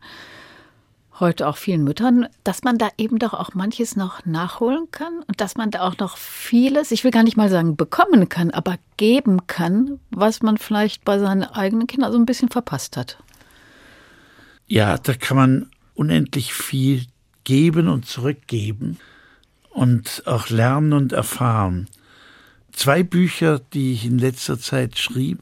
heute 1.19 1.47
auch 1.47 1.57
vielen 1.57 1.83
Müttern, 1.83 2.27
dass 2.43 2.63
man 2.63 2.77
da 2.77 2.89
eben 2.97 3.19
doch 3.19 3.33
auch 3.33 3.53
manches 3.53 3.95
noch 3.95 4.25
nachholen 4.25 4.89
kann 4.91 5.19
und 5.27 5.41
dass 5.41 5.55
man 5.55 5.71
da 5.71 5.81
auch 5.81 5.97
noch 5.97 6.17
vieles, 6.17 6.91
ich 6.91 7.03
will 7.03 7.11
gar 7.11 7.23
nicht 7.23 7.37
mal 7.37 7.49
sagen 7.49 7.75
bekommen 7.75 8.29
kann, 8.29 8.51
aber 8.51 8.75
geben 8.97 9.47
kann, 9.47 9.99
was 10.11 10.41
man 10.41 10.57
vielleicht 10.57 11.05
bei 11.05 11.19
seinen 11.19 11.43
eigenen 11.43 11.87
Kindern 11.87 12.11
so 12.11 12.17
ein 12.17 12.25
bisschen 12.25 12.49
verpasst 12.49 12.97
hat. 12.97 13.17
Ja, 14.71 14.99
da 14.99 15.15
kann 15.15 15.35
man 15.35 15.71
unendlich 15.95 16.53
viel 16.53 17.07
geben 17.43 17.87
und 17.87 18.05
zurückgeben 18.05 18.99
und 19.71 20.21
auch 20.27 20.49
lernen 20.49 20.93
und 20.93 21.11
erfahren. 21.11 21.89
Zwei 22.71 23.01
Bücher, 23.01 23.57
die 23.57 23.93
ich 23.93 24.05
in 24.05 24.19
letzter 24.19 24.59
Zeit 24.59 24.99
schrieb, 24.99 25.41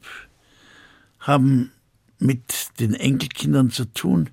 haben 1.20 1.72
mit 2.18 2.80
den 2.80 2.94
Enkelkindern 2.94 3.70
zu 3.70 3.84
tun. 3.84 4.30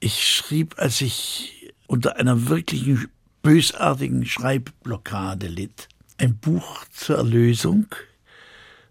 Ich 0.00 0.26
schrieb, 0.26 0.76
als 0.78 1.02
ich 1.02 1.70
unter 1.86 2.16
einer 2.16 2.48
wirklichen 2.48 3.08
bösartigen 3.42 4.24
Schreibblockade 4.24 5.48
litt, 5.48 5.86
ein 6.16 6.38
Buch 6.38 6.86
zur 6.90 7.18
Erlösung, 7.18 7.88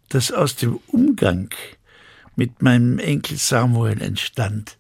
das 0.10 0.32
aus 0.32 0.56
dem 0.56 0.80
Umgang 0.86 1.50
mit 2.36 2.62
meinem 2.62 3.00
Enkel 3.00 3.38
Samuel 3.38 4.00
entstand, 4.00 4.78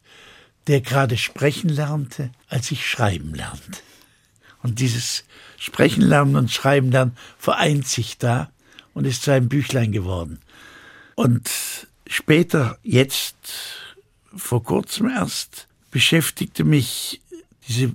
der 0.69 0.81
gerade 0.81 1.17
sprechen 1.17 1.67
lernte, 1.67 2.29
als 2.47 2.69
ich 2.69 2.87
schreiben 2.87 3.33
lernte. 3.33 3.79
Und 4.61 4.79
dieses 4.79 5.23
Sprechen 5.57 6.03
lernen 6.03 6.35
und 6.35 6.51
Schreiben 6.51 6.91
lernen 6.91 7.17
vereint 7.39 7.87
sich 7.87 8.19
da 8.19 8.51
und 8.93 9.05
ist 9.05 9.23
zu 9.23 9.31
einem 9.31 9.49
Büchlein 9.49 9.91
geworden. 9.91 10.39
Und 11.15 11.49
später, 12.07 12.77
jetzt, 12.83 13.35
vor 14.35 14.63
kurzem 14.63 15.09
erst, 15.09 15.67
beschäftigte 15.89 16.63
mich 16.63 17.19
diese 17.67 17.93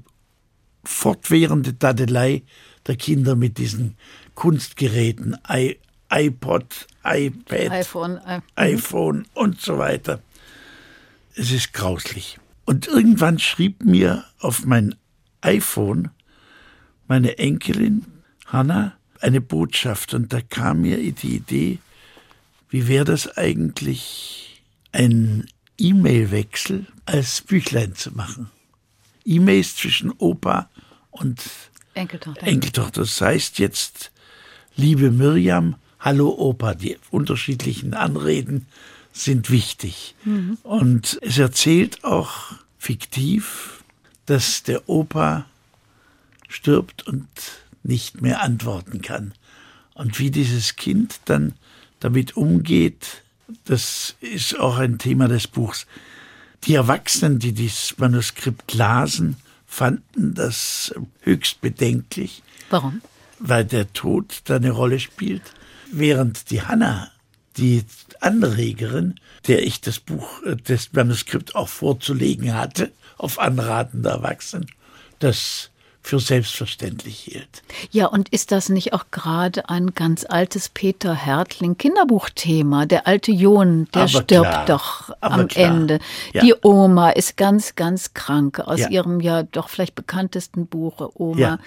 fortwährende 0.83 1.75
Dadelei 1.75 2.43
der 2.89 2.97
Kinder 2.97 3.37
mit 3.37 3.57
diesen 3.59 3.97
Kunstgeräten, 4.35 5.39
I, 5.49 5.79
iPod, 6.11 6.89
iPad, 7.05 7.71
iPhone, 7.71 8.21
I 8.27 8.41
iPhone 8.57 9.27
und 9.33 9.61
so 9.61 9.79
weiter. 9.79 10.21
Es 11.37 11.53
ist 11.53 11.73
grauslich. 11.73 12.41
Und 12.65 12.87
irgendwann 12.87 13.39
schrieb 13.39 13.85
mir 13.85 14.25
auf 14.39 14.65
mein 14.65 14.95
iPhone 15.41 16.11
meine 17.07 17.39
Enkelin 17.39 18.05
Hannah, 18.47 18.95
eine 19.21 19.41
Botschaft. 19.41 20.15
Und 20.15 20.33
da 20.33 20.41
kam 20.41 20.83
mir 20.83 20.97
die 20.97 21.37
Idee, 21.37 21.79
wie 22.71 22.89
wäre 22.89 23.05
das 23.05 23.37
eigentlich, 23.37 24.63
ein 24.93 25.47
E-Mail-Wechsel 25.79 26.87
als 27.05 27.41
Büchlein 27.41 27.95
zu 27.95 28.13
machen. 28.13 28.51
E-Mails 29.25 29.77
zwischen 29.77 30.11
Opa 30.13 30.71
und 31.11 31.43
Enkeltochter. 31.95 32.47
Enkeltochter. 32.47 33.01
Das 33.03 33.21
heißt 33.21 33.59
jetzt, 33.59 34.13
liebe 34.77 35.11
Mirjam, 35.11 35.77
hallo 35.99 36.29
Opa, 36.29 36.75
die 36.75 36.97
unterschiedlichen 37.11 37.95
Anreden 37.95 38.67
sind 39.15 39.49
wichtig. 39.49 40.15
Mhm. 40.25 40.59
Und 40.63 41.19
es 41.23 41.39
erzählt 41.39 42.05
auch 42.05 42.57
fiktiv, 42.79 43.83
dass 44.27 44.63
der 44.63 44.89
Opa 44.89 45.47
stirbt 46.49 47.07
und 47.07 47.27
nicht 47.83 48.21
mehr 48.21 48.43
antworten 48.43 49.01
kann. 49.01 49.33
Und 49.95 50.19
wie 50.19 50.31
dieses 50.31 50.77
Kind 50.77 51.21
dann 51.27 51.55
damit 52.01 52.37
umgeht, 52.37 53.23
das 53.65 54.17
ist 54.21 54.59
auch 54.59 54.79
ein 54.79 54.99
Thema 54.99 55.29
des 55.29 55.47
Buchs. 55.47 55.87
Die 56.65 56.75
Erwachsenen, 56.75 57.39
die 57.39 57.53
dieses 57.53 57.97
Manuskript 57.99 58.75
lasen, 58.75 59.37
fanden 59.67 60.35
das 60.35 60.95
höchst 61.21 61.61
bedenklich. 61.61 62.43
Warum? 62.71 63.01
Weil 63.39 63.65
der 63.65 63.93
Tod 63.93 64.41
da 64.45 64.57
eine 64.57 64.71
Rolle 64.71 64.99
spielt. 64.99 65.43
Während 65.93 66.51
die 66.51 66.63
Hanna, 66.63 67.11
die 67.57 67.85
Anregerin, 68.21 69.15
der 69.47 69.63
ich 69.67 69.81
das 69.81 69.99
Buch, 70.01 70.43
äh, 70.45 70.57
das 70.57 70.93
Manuskript 70.93 71.55
auch 71.55 71.69
vorzulegen 71.69 72.55
hatte, 72.55 72.91
auf 73.19 73.39
Anraten 73.39 74.03
der 74.03 74.13
Erwachsenen, 74.13 74.67
das 75.19 75.71
für 76.03 76.21
selbstverständlich 76.21 77.19
hielt. 77.19 77.63
Ja, 77.91 78.07
und 78.09 78.29
ist 78.29 78.53
das 78.53 78.69
nicht 78.69 78.93
auch 78.93 79.07
gerade 79.11 79.71
ein 79.71 79.95
ganz 79.95 80.27
altes 80.29 80.69
Peter 80.69 81.15
Hertling 81.15 81.79
Kinderbuchthema? 81.79 82.85
Der 82.85 83.07
alte 83.07 83.33
John, 83.33 83.89
der 83.95 84.03
Aber 84.03 84.09
stirbt 84.11 84.27
klar. 84.51 84.67
doch 84.67 85.11
Aber 85.23 85.35
am 85.37 85.49
klar. 85.49 85.71
Ende. 85.75 85.99
Ja. 86.35 86.43
Die 86.43 86.55
Oma 86.63 87.09
ist 87.11 87.39
ganz, 87.39 87.75
ganz 87.75 88.13
krank 88.13 88.61
aus 88.61 88.81
Ja. 88.81 88.91
ihrem 88.91 89.21
ja 89.21 89.45
doch 89.45 89.71
vielleicht 89.71 89.95
bekanntesten 89.95 90.67
Buch 90.67 91.11
Oma. 91.15 91.39
Ja. 91.39 91.59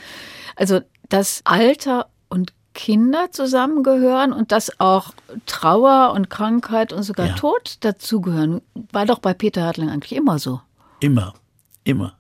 Also 0.56 0.82
das 1.10 1.42
Alter 1.44 2.08
und 2.30 2.54
Kinder 2.78 3.32
zusammengehören 3.32 4.32
und 4.32 4.52
dass 4.52 4.80
auch 4.80 5.14
Trauer 5.48 6.14
und 6.14 6.30
Krankheit 6.30 6.94
und 6.94 7.02
sogar 7.02 7.30
Ja. 7.30 7.34
Tod 7.34 7.78
dazugehören, 7.80 8.62
war 8.92 9.08
doch 9.08 9.18
bei 9.18 9.34
Peter 9.34 9.64
Hertling 9.64 9.90
eigentlich 9.90 10.16
immer 10.16 10.38
so. 10.38 10.62
Immer, 11.00 11.34
immer. 11.84 12.14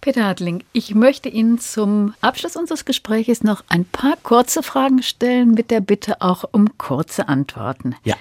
Peter 0.00 0.24
Hartling, 0.24 0.64
ich 0.72 0.94
möchte 0.94 1.28
Ihnen 1.28 1.60
zum 1.60 2.14
Abschluss 2.20 2.56
unseres 2.56 2.84
Gesprächs 2.84 3.44
noch 3.44 3.62
ein 3.68 3.84
paar 3.84 4.16
kurze 4.24 4.62
Fragen 4.64 5.02
stellen, 5.04 5.52
mit 5.52 5.70
der 5.70 5.80
Bitte 5.80 6.20
auch 6.20 6.44
um 6.50 6.76
kurze 6.76 7.28
Antworten. 7.28 7.94
Ja. 8.02 8.16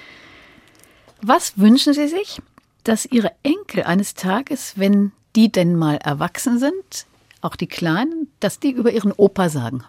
Was 1.22 1.58
wünschen 1.58 1.94
Sie 1.94 2.08
sich, 2.08 2.42
dass 2.84 3.08
Ihre 3.08 3.32
Enkel 3.42 3.84
eines 3.84 4.14
Tages, 4.14 4.74
wenn 4.76 5.14
die 5.36 5.52
denn 5.52 5.76
mal 5.76 5.96
erwachsen 5.96 6.60
sind, 6.60 7.08
auch 7.42 7.56
die 7.56 7.68
Kleinen, 7.68 8.28
dass 8.40 8.60
die 8.60 8.72
über 8.72 8.92
ihren 8.92 9.14
Opa 9.14 9.50
sagen? 9.50 9.84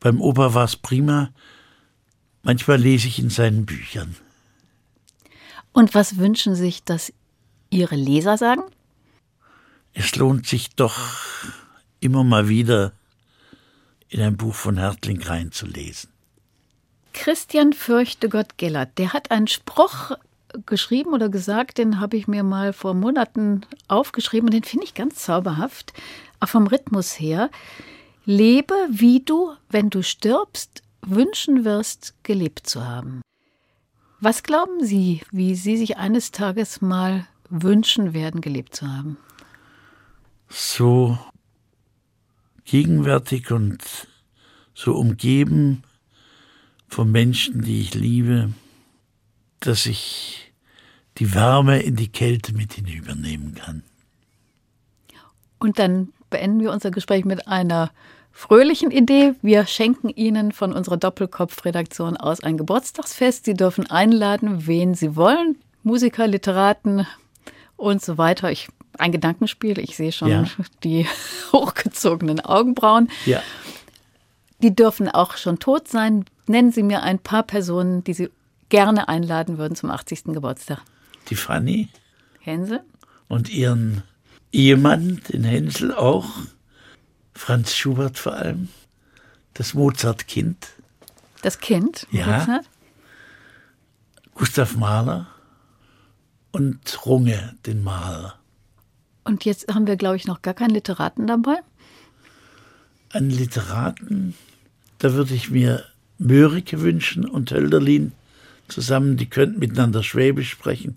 Beim 0.00 0.20
Opa 0.20 0.54
war 0.54 0.64
es 0.64 0.76
prima. 0.76 1.30
Manchmal 2.42 2.78
lese 2.78 3.08
ich 3.08 3.18
in 3.18 3.30
seinen 3.30 3.66
Büchern. 3.66 4.16
Und 5.72 5.94
was 5.94 6.18
wünschen 6.18 6.54
sich, 6.54 6.84
dass 6.84 7.12
Ihre 7.70 7.96
Leser 7.96 8.38
sagen? 8.38 8.62
Es 9.92 10.16
lohnt 10.16 10.46
sich 10.46 10.70
doch 10.70 10.96
immer 12.00 12.24
mal 12.24 12.48
wieder 12.48 12.92
in 14.08 14.20
ein 14.20 14.36
Buch 14.36 14.54
von 14.54 14.78
Hertling 14.78 15.22
reinzulesen. 15.22 16.10
Christian 17.12 17.72
Fürchtegott 17.72 18.56
Gellert, 18.58 18.96
der 18.96 19.12
hat 19.12 19.30
einen 19.30 19.48
Spruch 19.48 20.12
geschrieben 20.66 21.12
oder 21.12 21.28
gesagt, 21.28 21.78
den 21.78 22.00
habe 22.00 22.16
ich 22.16 22.28
mir 22.28 22.42
mal 22.42 22.72
vor 22.72 22.94
Monaten 22.94 23.66
aufgeschrieben 23.88 24.48
und 24.48 24.54
den 24.54 24.64
finde 24.64 24.86
ich 24.86 24.94
ganz 24.94 25.16
zauberhaft, 25.16 25.92
auch 26.40 26.48
vom 26.48 26.66
Rhythmus 26.66 27.18
her. 27.18 27.50
Lebe, 28.28 28.74
wie 28.90 29.20
du, 29.20 29.54
wenn 29.70 29.88
du 29.88 30.02
stirbst, 30.02 30.82
wünschen 31.00 31.64
wirst, 31.64 32.12
gelebt 32.24 32.66
zu 32.66 32.84
haben. 32.84 33.22
Was 34.20 34.42
glauben 34.42 34.84
Sie, 34.84 35.22
wie 35.30 35.54
Sie 35.54 35.78
sich 35.78 35.96
eines 35.96 36.30
Tages 36.30 36.82
mal 36.82 37.26
wünschen 37.48 38.12
werden, 38.12 38.42
gelebt 38.42 38.76
zu 38.76 38.86
haben? 38.86 39.16
So 40.50 41.18
gegenwärtig 42.66 43.50
und 43.50 43.82
so 44.74 44.94
umgeben 44.94 45.82
von 46.86 47.10
Menschen, 47.10 47.62
die 47.62 47.80
ich 47.80 47.94
liebe, 47.94 48.52
dass 49.60 49.86
ich 49.86 50.52
die 51.16 51.32
Wärme 51.32 51.80
in 51.80 51.96
die 51.96 52.12
Kälte 52.12 52.52
mit 52.52 52.74
hinübernehmen 52.74 53.54
kann. 53.54 53.84
Und 55.58 55.78
dann 55.78 56.12
beenden 56.28 56.60
wir 56.60 56.72
unser 56.72 56.90
Gespräch 56.90 57.24
mit 57.24 57.48
einer 57.48 57.90
fröhlichen 58.32 58.90
Idee. 58.90 59.34
Wir 59.42 59.66
schenken 59.66 60.08
Ihnen 60.10 60.52
von 60.52 60.72
unserer 60.72 60.96
Doppelkopf-Redaktion 60.96 62.16
aus 62.16 62.40
ein 62.42 62.56
Geburtstagsfest. 62.56 63.44
Sie 63.44 63.54
dürfen 63.54 63.90
einladen, 63.90 64.66
wen 64.66 64.94
Sie 64.94 65.16
wollen. 65.16 65.56
Musiker, 65.82 66.26
Literaten 66.26 67.06
und 67.76 68.02
so 68.02 68.18
weiter. 68.18 68.50
Ich, 68.52 68.68
ein 68.98 69.12
Gedankenspiel. 69.12 69.78
Ich 69.78 69.96
sehe 69.96 70.12
schon 70.12 70.28
Ja. 70.28 70.44
die 70.84 71.06
hochgezogenen 71.52 72.40
Augenbrauen. 72.40 73.10
Ja, 73.26 73.42
Die 74.62 74.74
dürfen 74.74 75.08
auch 75.08 75.36
schon 75.36 75.58
tot 75.58 75.88
sein. 75.88 76.24
Nennen 76.46 76.72
Sie 76.72 76.82
mir 76.82 77.02
ein 77.02 77.18
paar 77.18 77.42
Personen, 77.42 78.02
die 78.04 78.12
Sie 78.14 78.28
gerne 78.68 79.08
einladen 79.08 79.56
würden 79.58 79.74
zum 79.76 79.90
80. 79.90 80.24
Geburtstag. 80.26 80.80
die 81.30 81.34
Fanny 81.36 81.88
Hänsel? 82.40 82.80
und 83.28 83.50
ihren 83.50 84.02
Ehemann, 84.52 85.20
den 85.30 85.44
Hänsel 85.44 85.94
auch, 85.94 86.26
Franz 87.38 87.72
Schubert 87.74 88.18
vor 88.18 88.34
allem, 88.34 88.68
das 89.54 89.72
Mozart-Kind, 89.72 90.70
Das 91.40 91.60
Kind? 91.60 92.06
Ja. 92.10 92.38
Mozart? 92.40 92.68
Gustav 94.34 94.76
Mahler 94.76 95.28
und 96.50 97.06
Runge, 97.06 97.54
den 97.64 97.84
Maler. 97.84 98.34
Und 99.22 99.44
jetzt 99.44 99.72
haben 99.72 99.86
wir, 99.86 99.96
glaube 99.96 100.16
ich, 100.16 100.26
noch 100.26 100.42
gar 100.42 100.52
keinen 100.52 100.70
Literaten 100.70 101.28
dabei. 101.28 101.58
An 103.10 103.30
Literaten, 103.30 104.34
da 104.98 105.12
würde 105.14 105.34
ich 105.34 105.48
mir 105.48 105.84
Mörike 106.18 106.80
wünschen 106.80 107.24
und 107.24 107.52
Hölderlin 107.52 108.12
zusammen, 108.66 109.16
die 109.16 109.30
könnten 109.30 109.60
miteinander 109.60 110.02
Schwäbisch 110.02 110.50
sprechen. 110.50 110.96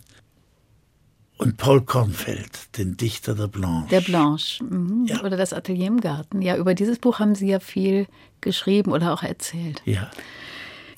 Und 1.41 1.57
Paul 1.57 1.81
Kornfeld, 1.81 2.77
den 2.77 2.97
Dichter 2.97 3.33
der 3.33 3.47
Blanche. 3.47 3.87
Der 3.89 4.01
Blanche 4.01 4.63
mhm. 4.63 5.05
Ja. 5.07 5.21
oder 5.23 5.37
das 5.37 5.53
Atelier 5.53 5.87
im 5.87 5.99
Garten. 5.99 6.39
Ja, 6.43 6.55
über 6.55 6.75
dieses 6.75 6.99
Buch 6.99 7.17
haben 7.17 7.33
Sie 7.33 7.47
ja 7.47 7.59
viel 7.59 8.05
geschrieben 8.41 8.91
oder 8.91 9.11
auch 9.11 9.23
erzählt. 9.23 9.81
Ja, 9.85 10.11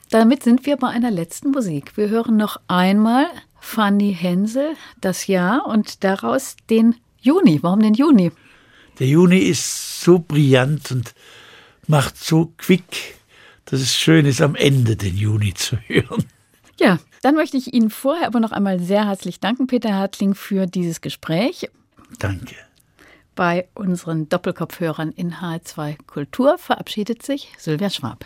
Damit 0.09 0.43
sind 0.43 0.65
wir 0.65 0.75
bei 0.75 0.89
einer 0.89 1.11
letzten 1.11 1.51
Musik. 1.51 1.95
Wir 1.95 2.09
hören 2.09 2.35
noch 2.35 2.57
einmal 2.67 3.25
Fanny 3.61 4.13
Hensel, 4.13 4.75
das 4.99 5.27
Jahr 5.27 5.65
und 5.65 6.03
daraus 6.03 6.57
den 6.69 6.95
Juni. 7.21 7.59
Warum 7.63 7.79
den 7.79 7.93
Juni? 7.93 8.31
der 8.99 9.07
Juni 9.07 9.39
ist 9.39 10.01
so 10.01 10.19
brillant 10.19 10.91
und 10.91 11.13
macht 11.87 12.17
so 12.17 12.53
quick, 12.57 13.15
dass 13.65 13.79
es 13.79 13.95
schön 13.95 14.25
ist, 14.25 14.41
am 14.41 14.55
Ende 14.55 14.97
den 14.97 15.15
Juni 15.15 15.53
zu 15.53 15.77
hören. 15.87 16.25
Ja, 16.79 16.99
dann 17.23 17.35
möchte 17.35 17.57
ich 17.57 17.73
Ihnen 17.73 17.89
vorher 17.89 18.27
aber 18.27 18.39
noch 18.39 18.51
einmal 18.51 18.79
sehr 18.79 19.07
herzlich 19.07 19.39
danken, 19.39 19.67
Peter 19.67 19.93
Hartling, 19.93 20.35
für 20.35 20.65
dieses 20.65 21.01
Gespräch. 21.01 21.69
Danke. 22.19 22.55
Bei 23.35 23.67
unseren 23.73 24.29
Doppelkopfhörern 24.29 25.11
in 25.11 25.35
H2 25.35 25.97
Kultur 26.05 26.57
verabschiedet 26.57 27.23
sich 27.23 27.51
Sylvia 27.57 27.89
Schwab. 27.89 28.25